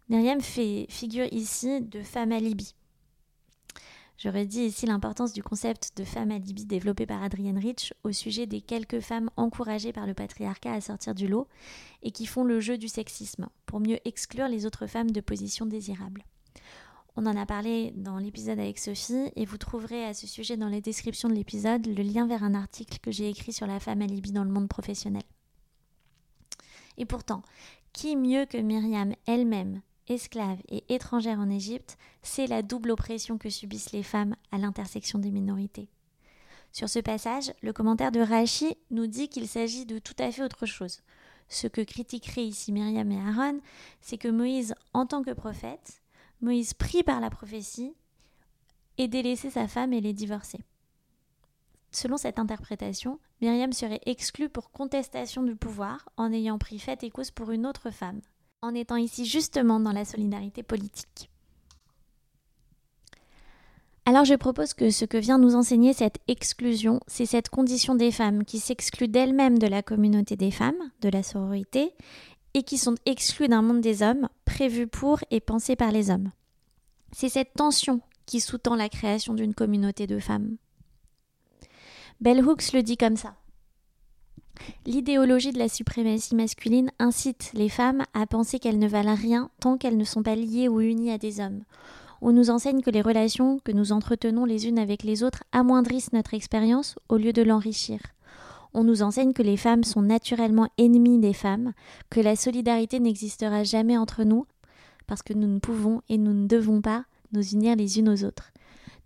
Myriam 0.09 0.39
fait 0.41 0.85
figure 0.89 1.27
ici 1.31 1.81
de 1.81 2.01
femme 2.01 2.31
alibi. 2.31 2.73
J'aurais 4.17 4.45
dit 4.45 4.61
ici 4.61 4.85
l'importance 4.85 5.33
du 5.33 5.43
concept 5.43 5.97
de 5.97 6.05
femme 6.05 6.31
alibi 6.31 6.65
développé 6.65 7.05
par 7.05 7.21
Adrienne 7.21 7.57
Rich 7.57 7.93
au 8.03 8.13
sujet 8.13 8.45
des 8.45 8.61
quelques 8.61 9.01
femmes 9.01 9.29
encouragées 9.35 9.91
par 9.91 10.07
le 10.07 10.13
patriarcat 10.13 10.71
à 10.71 10.81
sortir 10.81 11.13
du 11.13 11.27
lot 11.27 11.47
et 12.03 12.11
qui 12.11 12.25
font 12.25 12.45
le 12.45 12.61
jeu 12.61 12.77
du 12.77 12.87
sexisme 12.87 13.49
pour 13.65 13.81
mieux 13.81 13.99
exclure 14.05 14.47
les 14.47 14.65
autres 14.65 14.87
femmes 14.87 15.11
de 15.11 15.19
positions 15.19 15.65
désirables. 15.65 16.23
On 17.15 17.27
en 17.27 17.37
a 17.37 17.45
parlé 17.45 17.91
dans 17.95 18.17
l'épisode 18.17 18.57
avec 18.57 18.79
Sophie 18.79 19.31
et 19.35 19.45
vous 19.45 19.59
trouverez 19.59 20.03
à 20.03 20.15
ce 20.15 20.25
sujet 20.25 20.57
dans 20.57 20.67
les 20.67 20.81
descriptions 20.81 21.29
de 21.29 21.35
l'épisode 21.35 21.85
le 21.85 22.01
lien 22.01 22.25
vers 22.25 22.43
un 22.43 22.55
article 22.55 22.97
que 22.99 23.11
j'ai 23.11 23.29
écrit 23.29 23.53
sur 23.53 23.67
la 23.67 23.79
femme 23.79 24.01
alibi 24.01 24.31
dans 24.31 24.43
le 24.43 24.49
monde 24.49 24.67
professionnel. 24.67 25.21
Et 26.97 27.05
pourtant, 27.05 27.43
qui 27.91 28.15
mieux 28.15 28.45
que 28.45 28.57
Myriam 28.57 29.13
elle-même 29.27 29.81
esclaves 30.07 30.61
et 30.69 30.83
étrangères 30.89 31.39
en 31.39 31.51
Égypte, 31.51 31.99
c'est 32.23 32.47
la 32.47 32.63
double 32.63 32.89
oppression 32.89 33.37
que 33.37 33.49
subissent 33.49 33.91
les 33.91 34.03
femmes 34.03 34.35
à 34.51 34.57
l'intersection 34.57 35.19
des 35.19 35.31
minorités? 35.31 35.89
Sur 36.71 36.89
ce 36.89 36.97
passage, 36.97 37.53
le 37.61 37.73
commentaire 37.73 38.11
de 38.11 38.21
Rachi 38.21 38.75
nous 38.89 39.05
dit 39.05 39.29
qu'il 39.29 39.47
s'agit 39.47 39.85
de 39.85 39.99
tout 39.99 40.15
à 40.17 40.31
fait 40.31 40.43
autre 40.43 40.65
chose. 40.65 41.01
Ce 41.47 41.67
que 41.67 41.81
critiqueraient 41.81 42.47
ici 42.47 42.71
Myriam 42.71 43.11
et 43.11 43.19
Aaron, 43.19 43.59
c'est 44.01 44.17
que 44.17 44.29
Moïse, 44.29 44.73
en 44.93 45.05
tant 45.05 45.21
que 45.21 45.31
prophète, 45.31 46.01
Moïse 46.43 46.73
pris 46.73 47.03
par 47.03 47.21
la 47.21 47.29
prophétie, 47.29 47.95
ait 48.97 49.07
délaissé 49.07 49.49
sa 49.49 49.67
femme 49.67 49.93
et 49.93 50.01
les 50.01 50.13
divorcé. 50.13 50.59
Selon 51.91 52.17
cette 52.17 52.37
interprétation, 52.37 53.19
Myriam 53.41 53.71
serait 53.71 54.01
exclue 54.05 54.49
pour 54.49 54.71
contestation 54.71 55.41
du 55.41 55.55
pouvoir 55.55 56.09
en 56.17 56.33
ayant 56.33 56.57
pris 56.57 56.79
fait 56.79 57.01
et 57.03 57.09
cause 57.09 57.31
pour 57.31 57.51
une 57.51 57.65
autre 57.65 57.91
femme, 57.91 58.19
en 58.61 58.75
étant 58.75 58.97
ici 58.97 59.25
justement 59.25 59.79
dans 59.79 59.93
la 59.93 60.03
solidarité 60.03 60.63
politique. 60.63 61.29
Alors 64.05 64.25
je 64.25 64.35
propose 64.35 64.73
que 64.73 64.89
ce 64.89 65.05
que 65.05 65.17
vient 65.17 65.37
nous 65.37 65.55
enseigner 65.55 65.93
cette 65.93 66.19
exclusion, 66.27 66.99
c'est 67.07 67.25
cette 67.25 67.47
condition 67.47 67.95
des 67.95 68.11
femmes 68.11 68.43
qui 68.43 68.59
s'excluent 68.59 69.07
d'elles-mêmes 69.07 69.59
de 69.59 69.67
la 69.67 69.81
communauté 69.81 70.35
des 70.35 70.51
femmes, 70.51 70.91
de 70.99 71.07
la 71.07 71.23
sororité, 71.23 71.93
et 72.53 72.63
qui 72.63 72.77
sont 72.77 72.95
exclues 73.05 73.47
d'un 73.47 73.61
monde 73.61 73.81
des 73.81 74.03
hommes, 74.03 74.29
prévu 74.45 74.87
pour 74.87 75.19
et 75.31 75.39
pensé 75.39 75.75
par 75.75 75.91
les 75.91 76.09
hommes. 76.09 76.31
C'est 77.11 77.29
cette 77.29 77.53
tension 77.53 78.01
qui 78.25 78.39
sous-tend 78.39 78.75
la 78.75 78.89
création 78.89 79.33
d'une 79.33 79.53
communauté 79.53 80.07
de 80.07 80.19
femmes. 80.19 80.57
Bell 82.21 82.43
Hooks 82.47 82.71
le 82.73 82.83
dit 82.83 82.97
comme 82.97 83.17
ça. 83.17 83.35
L'idéologie 84.85 85.51
de 85.51 85.57
la 85.57 85.67
suprématie 85.67 86.35
masculine 86.35 86.91
incite 86.99 87.51
les 87.53 87.69
femmes 87.69 88.03
à 88.13 88.27
penser 88.27 88.59
qu'elles 88.59 88.79
ne 88.79 88.87
valent 88.87 89.15
rien 89.15 89.49
tant 89.59 89.77
qu'elles 89.77 89.97
ne 89.97 90.03
sont 90.03 90.23
pas 90.23 90.35
liées 90.35 90.69
ou 90.69 90.79
unies 90.79 91.11
à 91.11 91.17
des 91.17 91.39
hommes. 91.39 91.63
On 92.21 92.31
nous 92.31 92.49
enseigne 92.49 92.81
que 92.81 92.89
les 92.89 93.01
relations 93.01 93.59
que 93.59 93.71
nous 93.71 93.91
entretenons 93.91 94.45
les 94.45 94.67
unes 94.67 94.79
avec 94.79 95.03
les 95.03 95.23
autres 95.23 95.43
amoindrissent 95.51 96.13
notre 96.13 96.33
expérience 96.33 96.95
au 97.09 97.17
lieu 97.17 97.33
de 97.33 97.41
l'enrichir. 97.41 97.99
On 98.73 98.83
nous 98.83 99.03
enseigne 99.03 99.33
que 99.33 99.43
les 99.43 99.57
femmes 99.57 99.83
sont 99.83 100.01
naturellement 100.01 100.67
ennemies 100.77 101.19
des 101.19 101.33
femmes, 101.33 101.73
que 102.09 102.19
la 102.19 102.35
solidarité 102.35 102.99
n'existera 102.99 103.63
jamais 103.63 103.97
entre 103.97 104.23
nous, 104.23 104.45
parce 105.05 105.21
que 105.21 105.33
nous 105.33 105.47
ne 105.47 105.59
pouvons 105.59 106.01
et 106.09 106.17
nous 106.17 106.33
ne 106.33 106.47
devons 106.47 106.81
pas 106.81 107.05
nous 107.33 107.43
unir 107.43 107.75
les 107.75 107.99
unes 107.99 108.09
aux 108.09 108.23
autres. 108.23 108.51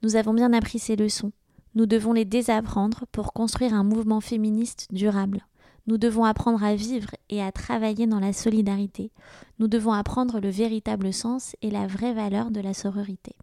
Nous 0.03 0.15
avons 0.15 0.33
bien 0.33 0.53
appris 0.53 0.79
ces 0.79 0.95
leçons. 0.95 1.31
Nous 1.75 1.85
devons 1.85 2.13
les 2.13 2.25
désapprendre 2.25 3.05
pour 3.11 3.33
construire 3.33 3.73
un 3.73 3.83
mouvement 3.83 4.21
féministe 4.21 4.87
durable. 4.91 5.45
Nous 5.87 5.97
devons 5.97 6.25
apprendre 6.25 6.63
à 6.63 6.75
vivre 6.75 7.11
et 7.29 7.41
à 7.41 7.51
travailler 7.51 8.07
dans 8.07 8.19
la 8.19 8.33
solidarité. 8.33 9.11
Nous 9.59 9.67
devons 9.67 9.93
apprendre 9.93 10.39
le 10.39 10.49
véritable 10.49 11.13
sens 11.13 11.55
et 11.61 11.71
la 11.71 11.87
vraie 11.87 12.13
valeur 12.13 12.51
de 12.51 12.59
la 12.59 12.73
sororité. 12.73 13.35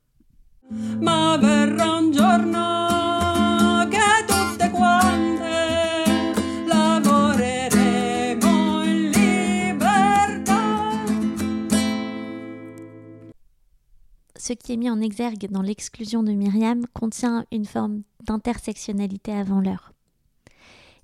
Ce 14.45 14.53
qui 14.53 14.75
est 14.75 14.77
mis 14.77 14.91
en 14.91 15.01
exergue 15.01 15.49
dans 15.51 15.63
l'exclusion 15.63 16.23
de 16.23 16.33
Myriam 16.33 16.87
contient 16.93 17.47
une 17.51 17.65
forme 17.65 18.03
d'intersectionnalité 18.25 19.33
avant 19.33 19.59
l'heure. 19.59 19.95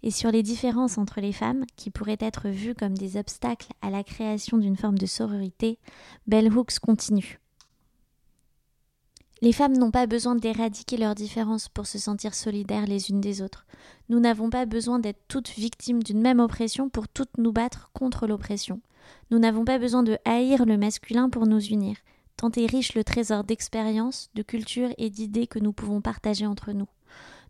Et 0.03 0.11
sur 0.11 0.31
les 0.31 0.43
différences 0.43 0.99
entre 0.99 1.23
les 1.23 1.33
femmes, 1.33 1.65
qui 1.75 1.89
pourraient 1.89 2.19
être 2.21 2.51
vues 2.51 2.75
comme 2.75 2.99
des 2.99 3.17
obstacles 3.17 3.73
à 3.81 3.89
la 3.89 4.05
création 4.05 4.59
d'une 4.59 4.77
forme 4.77 4.99
de 4.99 5.07
sororité, 5.07 5.79
Bell 6.27 6.55
Hooks 6.55 6.81
continue. 6.81 7.41
Les 9.41 9.55
femmes 9.55 9.79
n'ont 9.79 9.91
pas 9.91 10.07
besoin 10.07 10.37
d'éradiquer 10.37 10.99
leurs 10.99 11.15
différences 11.15 11.71
pour 11.71 11.87
se 11.87 11.99
sentir 11.99 12.35
solidaires 12.35 12.85
les 12.85 13.09
unes 13.09 13.23
des 13.23 13.41
autres. 13.41 13.65
Nous 14.11 14.21
n'avons 14.21 14.51
pas 14.51 14.67
besoin 14.67 14.99
d'être 14.99 15.23
toutes 15.29 15.49
victimes 15.49 16.03
d'une 16.03 16.21
même 16.21 16.41
oppression 16.41 16.91
pour 16.91 17.09
toutes 17.09 17.39
nous 17.39 17.53
battre 17.53 17.89
contre 17.95 18.27
l'oppression. 18.27 18.83
Nous 19.31 19.39
n'avons 19.39 19.65
pas 19.65 19.79
besoin 19.79 20.03
de 20.03 20.19
haïr 20.27 20.67
le 20.67 20.77
masculin 20.77 21.31
pour 21.31 21.47
nous 21.47 21.65
unir 21.65 21.97
tant 22.41 22.51
est 22.53 22.65
riche 22.65 22.95
le 22.95 23.05
trésor 23.05 23.45
d'expériences, 23.45 24.31
de 24.35 24.41
culture 24.41 24.89
et 24.97 25.11
d'idées 25.11 25.47
que 25.47 25.59
nous 25.59 25.75
pouvons 25.75 26.01
partager 26.01 26.47
entre 26.47 26.73
nous. 26.73 26.89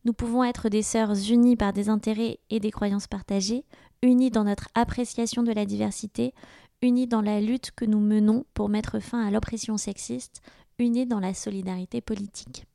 Nous 0.04 0.12
pouvons 0.12 0.42
être 0.42 0.68
des 0.68 0.82
sœurs 0.82 1.30
unies 1.30 1.54
par 1.54 1.72
des 1.72 1.88
intérêts 1.88 2.40
et 2.50 2.58
des 2.58 2.72
croyances 2.72 3.06
partagées, 3.06 3.64
unies 4.02 4.32
dans 4.32 4.42
notre 4.42 4.66
appréciation 4.74 5.44
de 5.44 5.52
la 5.52 5.64
diversité, 5.64 6.34
unies 6.82 7.06
dans 7.06 7.22
la 7.22 7.40
lutte 7.40 7.70
que 7.70 7.84
nous 7.84 8.00
menons 8.00 8.44
pour 8.52 8.68
mettre 8.68 8.98
fin 8.98 9.24
à 9.24 9.30
l'oppression 9.30 9.76
sexiste, 9.76 10.42
unies 10.80 11.06
dans 11.06 11.20
la 11.20 11.34
solidarité 11.34 12.00
politique. 12.00 12.66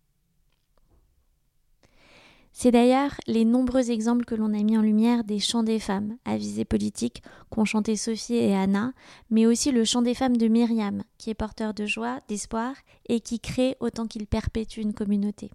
C'est 2.65 2.71
d'ailleurs 2.71 3.11
les 3.27 3.45
nombreux 3.45 3.91
exemples 3.91 4.25
que 4.25 4.33
l'on 4.33 4.51
a 4.51 4.63
mis 4.63 4.75
en 4.75 4.81
lumière 4.81 5.23
des 5.23 5.37
chants 5.37 5.61
des 5.61 5.77
femmes 5.77 6.17
à 6.25 6.35
visée 6.35 6.65
politique 6.65 7.21
qu'ont 7.51 7.63
chanté 7.63 7.95
Sophie 7.95 8.37
et 8.37 8.55
Anna, 8.55 8.91
mais 9.29 9.45
aussi 9.45 9.69
le 9.71 9.85
chant 9.85 10.01
des 10.01 10.15
femmes 10.15 10.35
de 10.35 10.47
Myriam, 10.47 11.03
qui 11.19 11.29
est 11.29 11.35
porteur 11.35 11.75
de 11.75 11.85
joie, 11.85 12.21
d'espoir 12.27 12.73
et 13.07 13.19
qui 13.19 13.39
crée 13.39 13.77
autant 13.81 14.07
qu'il 14.07 14.25
perpétue 14.25 14.79
une 14.79 14.95
communauté. 14.95 15.51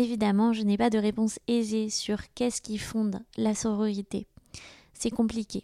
Évidemment, 0.00 0.54
je 0.54 0.62
n'ai 0.62 0.78
pas 0.78 0.88
de 0.88 0.96
réponse 0.96 1.38
aisée 1.46 1.90
sur 1.90 2.32
qu'est-ce 2.32 2.62
qui 2.62 2.78
fonde 2.78 3.20
la 3.36 3.54
sororité. 3.54 4.26
C'est 4.94 5.10
compliqué. 5.10 5.62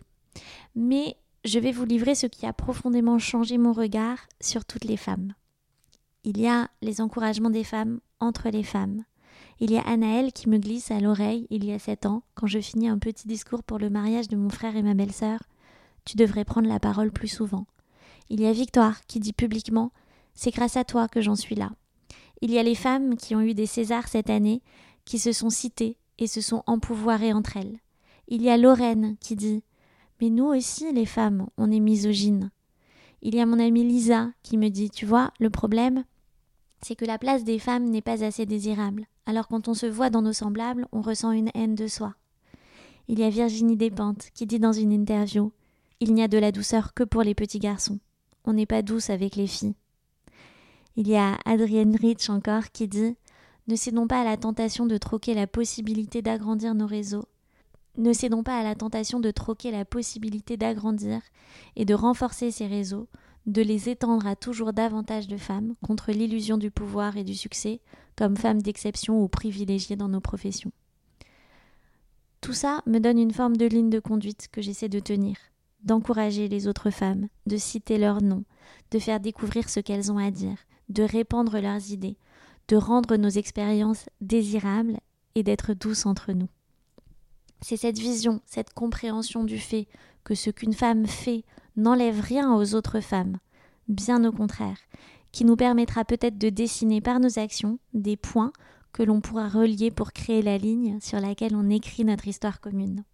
Mais 0.74 1.16
je 1.46 1.58
vais 1.58 1.72
vous 1.72 1.86
livrer 1.86 2.14
ce 2.14 2.26
qui 2.26 2.44
a 2.44 2.52
profondément 2.52 3.18
changé 3.18 3.56
mon 3.56 3.72
regard 3.72 4.18
sur 4.42 4.66
toutes 4.66 4.84
les 4.84 4.98
femmes. 4.98 5.32
Il 6.22 6.38
y 6.38 6.46
a 6.46 6.68
les 6.82 7.00
encouragements 7.00 7.48
des 7.48 7.64
femmes 7.64 7.98
entre 8.20 8.50
les 8.50 8.62
femmes. 8.62 9.04
Il 9.58 9.70
y 9.70 9.78
a 9.78 9.88
Anaël 9.88 10.34
qui 10.34 10.50
me 10.50 10.58
glisse 10.58 10.90
à 10.90 11.00
l'oreille 11.00 11.46
il 11.48 11.64
y 11.64 11.72
a 11.72 11.78
sept 11.78 12.04
ans, 12.04 12.22
quand 12.34 12.46
je 12.46 12.60
finis 12.60 12.90
un 12.90 12.98
petit 12.98 13.26
discours 13.26 13.62
pour 13.62 13.78
le 13.78 13.88
mariage 13.88 14.28
de 14.28 14.36
mon 14.36 14.50
frère 14.50 14.76
et 14.76 14.82
ma 14.82 14.92
belle-sœur. 14.92 15.44
Tu 16.04 16.18
devrais 16.18 16.44
prendre 16.44 16.68
la 16.68 16.78
parole 16.78 17.10
plus 17.10 17.28
souvent. 17.28 17.64
Il 18.28 18.42
y 18.42 18.46
a 18.46 18.52
Victoire 18.52 19.00
qui 19.06 19.18
dit 19.18 19.32
publiquement 19.32 19.92
C'est 20.34 20.50
grâce 20.50 20.76
à 20.76 20.84
toi 20.84 21.08
que 21.08 21.22
j'en 21.22 21.36
suis 21.36 21.54
là. 21.54 21.70
Il 22.42 22.50
y 22.50 22.58
a 22.58 22.62
les 22.62 22.74
femmes 22.74 23.16
qui 23.16 23.34
ont 23.34 23.40
eu 23.40 23.54
des 23.54 23.66
Césars 23.66 24.08
cette 24.08 24.30
année, 24.30 24.62
qui 25.04 25.18
se 25.18 25.32
sont 25.32 25.50
citées 25.50 25.96
et 26.18 26.26
se 26.26 26.40
sont 26.40 26.62
empouvoirées 26.66 27.32
entre 27.32 27.56
elles. 27.56 27.78
Il 28.28 28.42
y 28.42 28.50
a 28.50 28.56
Lorraine 28.56 29.16
qui 29.20 29.36
dit 29.36 29.62
Mais 30.20 30.30
nous 30.30 30.46
aussi, 30.46 30.92
les 30.92 31.06
femmes, 31.06 31.48
on 31.56 31.70
est 31.70 31.80
misogynes. 31.80 32.50
Il 33.22 33.34
y 33.34 33.40
a 33.40 33.46
mon 33.46 33.58
amie 33.58 33.84
Lisa 33.84 34.30
qui 34.42 34.58
me 34.58 34.68
dit 34.68 34.90
Tu 34.90 35.06
vois, 35.06 35.32
le 35.40 35.50
problème, 35.50 36.04
c'est 36.82 36.96
que 36.96 37.04
la 37.04 37.18
place 37.18 37.44
des 37.44 37.58
femmes 37.58 37.84
n'est 37.84 38.02
pas 38.02 38.24
assez 38.24 38.46
désirable. 38.46 39.06
Alors 39.24 39.48
quand 39.48 39.68
on 39.68 39.74
se 39.74 39.86
voit 39.86 40.10
dans 40.10 40.22
nos 40.22 40.32
semblables, 40.32 40.86
on 40.92 41.00
ressent 41.00 41.32
une 41.32 41.50
haine 41.54 41.74
de 41.74 41.86
soi. 41.86 42.14
Il 43.08 43.18
y 43.18 43.24
a 43.24 43.30
Virginie 43.30 43.76
Despentes 43.76 44.28
qui 44.34 44.46
dit 44.46 44.58
dans 44.58 44.72
une 44.72 44.92
interview 44.92 45.52
Il 46.00 46.12
n'y 46.14 46.22
a 46.22 46.28
de 46.28 46.38
la 46.38 46.52
douceur 46.52 46.92
que 46.92 47.04
pour 47.04 47.22
les 47.22 47.34
petits 47.34 47.58
garçons. 47.58 47.98
On 48.44 48.52
n'est 48.52 48.66
pas 48.66 48.82
douce 48.82 49.10
avec 49.10 49.36
les 49.36 49.46
filles. 49.46 49.74
Il 50.98 51.08
y 51.08 51.16
a 51.16 51.38
Adrienne 51.44 51.94
Rich 51.94 52.30
encore 52.30 52.72
qui 52.72 52.88
dit 52.88 53.16
Ne 53.68 53.76
cédons 53.76 54.06
pas 54.06 54.22
à 54.22 54.24
la 54.24 54.38
tentation 54.38 54.86
de 54.86 54.96
troquer 54.96 55.34
la 55.34 55.46
possibilité 55.46 56.22
d'agrandir 56.22 56.74
nos 56.74 56.86
réseaux. 56.86 57.26
Ne 57.98 58.14
cédons 58.14 58.42
pas 58.42 58.58
à 58.58 58.62
la 58.62 58.74
tentation 58.74 59.20
de 59.20 59.30
troquer 59.30 59.70
la 59.70 59.84
possibilité 59.84 60.56
d'agrandir 60.56 61.20
et 61.76 61.84
de 61.84 61.92
renforcer 61.92 62.50
ces 62.50 62.66
réseaux, 62.66 63.08
de 63.44 63.60
les 63.60 63.90
étendre 63.90 64.26
à 64.26 64.36
toujours 64.36 64.72
davantage 64.72 65.28
de 65.28 65.36
femmes 65.36 65.74
contre 65.82 66.12
l'illusion 66.12 66.56
du 66.56 66.70
pouvoir 66.70 67.18
et 67.18 67.24
du 67.24 67.34
succès, 67.34 67.80
comme 68.16 68.36
femmes 68.36 68.62
d'exception 68.62 69.22
ou 69.22 69.28
privilégiées 69.28 69.96
dans 69.96 70.08
nos 70.08 70.20
professions. 70.20 70.72
Tout 72.40 72.54
ça 72.54 72.82
me 72.86 73.00
donne 73.00 73.18
une 73.18 73.34
forme 73.34 73.58
de 73.58 73.66
ligne 73.66 73.90
de 73.90 74.00
conduite 74.00 74.48
que 74.50 74.62
j'essaie 74.62 74.88
de 74.88 75.00
tenir, 75.00 75.36
d'encourager 75.84 76.48
les 76.48 76.68
autres 76.68 76.90
femmes, 76.90 77.28
de 77.44 77.58
citer 77.58 77.98
leurs 77.98 78.22
noms, 78.22 78.44
de 78.92 78.98
faire 78.98 79.20
découvrir 79.20 79.68
ce 79.68 79.80
qu'elles 79.80 80.10
ont 80.10 80.18
à 80.18 80.30
dire, 80.30 80.56
de 80.88 81.02
répandre 81.02 81.58
leurs 81.58 81.90
idées, 81.90 82.16
de 82.68 82.76
rendre 82.76 83.16
nos 83.16 83.28
expériences 83.28 84.06
désirables 84.20 84.98
et 85.34 85.42
d'être 85.42 85.74
douces 85.74 86.06
entre 86.06 86.32
nous. 86.32 86.48
C'est 87.60 87.76
cette 87.76 87.98
vision, 87.98 88.40
cette 88.46 88.74
compréhension 88.74 89.44
du 89.44 89.58
fait 89.58 89.88
que 90.24 90.34
ce 90.34 90.50
qu'une 90.50 90.74
femme 90.74 91.06
fait 91.06 91.44
n'enlève 91.76 92.20
rien 92.20 92.54
aux 92.54 92.74
autres 92.74 93.00
femmes, 93.00 93.38
bien 93.88 94.24
au 94.24 94.32
contraire, 94.32 94.78
qui 95.32 95.44
nous 95.44 95.56
permettra 95.56 96.04
peut-être 96.04 96.38
de 96.38 96.48
dessiner 96.48 97.00
par 97.00 97.20
nos 97.20 97.38
actions 97.38 97.78
des 97.94 98.16
points 98.16 98.52
que 98.92 99.02
l'on 99.02 99.20
pourra 99.20 99.48
relier 99.48 99.90
pour 99.90 100.12
créer 100.12 100.42
la 100.42 100.58
ligne 100.58 100.98
sur 101.00 101.20
laquelle 101.20 101.54
on 101.54 101.68
écrit 101.68 102.04
notre 102.04 102.28
histoire 102.28 102.60
commune. 102.60 103.04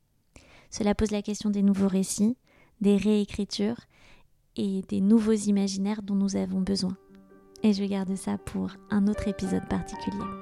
Cela 0.71 0.95
pose 0.95 1.11
la 1.11 1.23
question 1.23 1.51
des 1.51 1.63
nouveaux 1.63 1.89
récits, 1.89 2.37
des 2.81 2.97
réécritures 2.97 3.81
et 4.57 4.83
des 4.89 5.01
nouveaux 5.01 5.33
imaginaires 5.33 6.03
dont 6.03 6.15
nous 6.15 6.37
avons 6.37 6.61
besoin 6.61 6.97
et 7.63 7.73
je 7.73 7.85
garde 7.85 8.15
ça 8.17 8.39
pour 8.39 8.71
un 8.91 9.07
autre 9.07 9.29
épisode 9.29 9.69
particulier. 9.69 10.42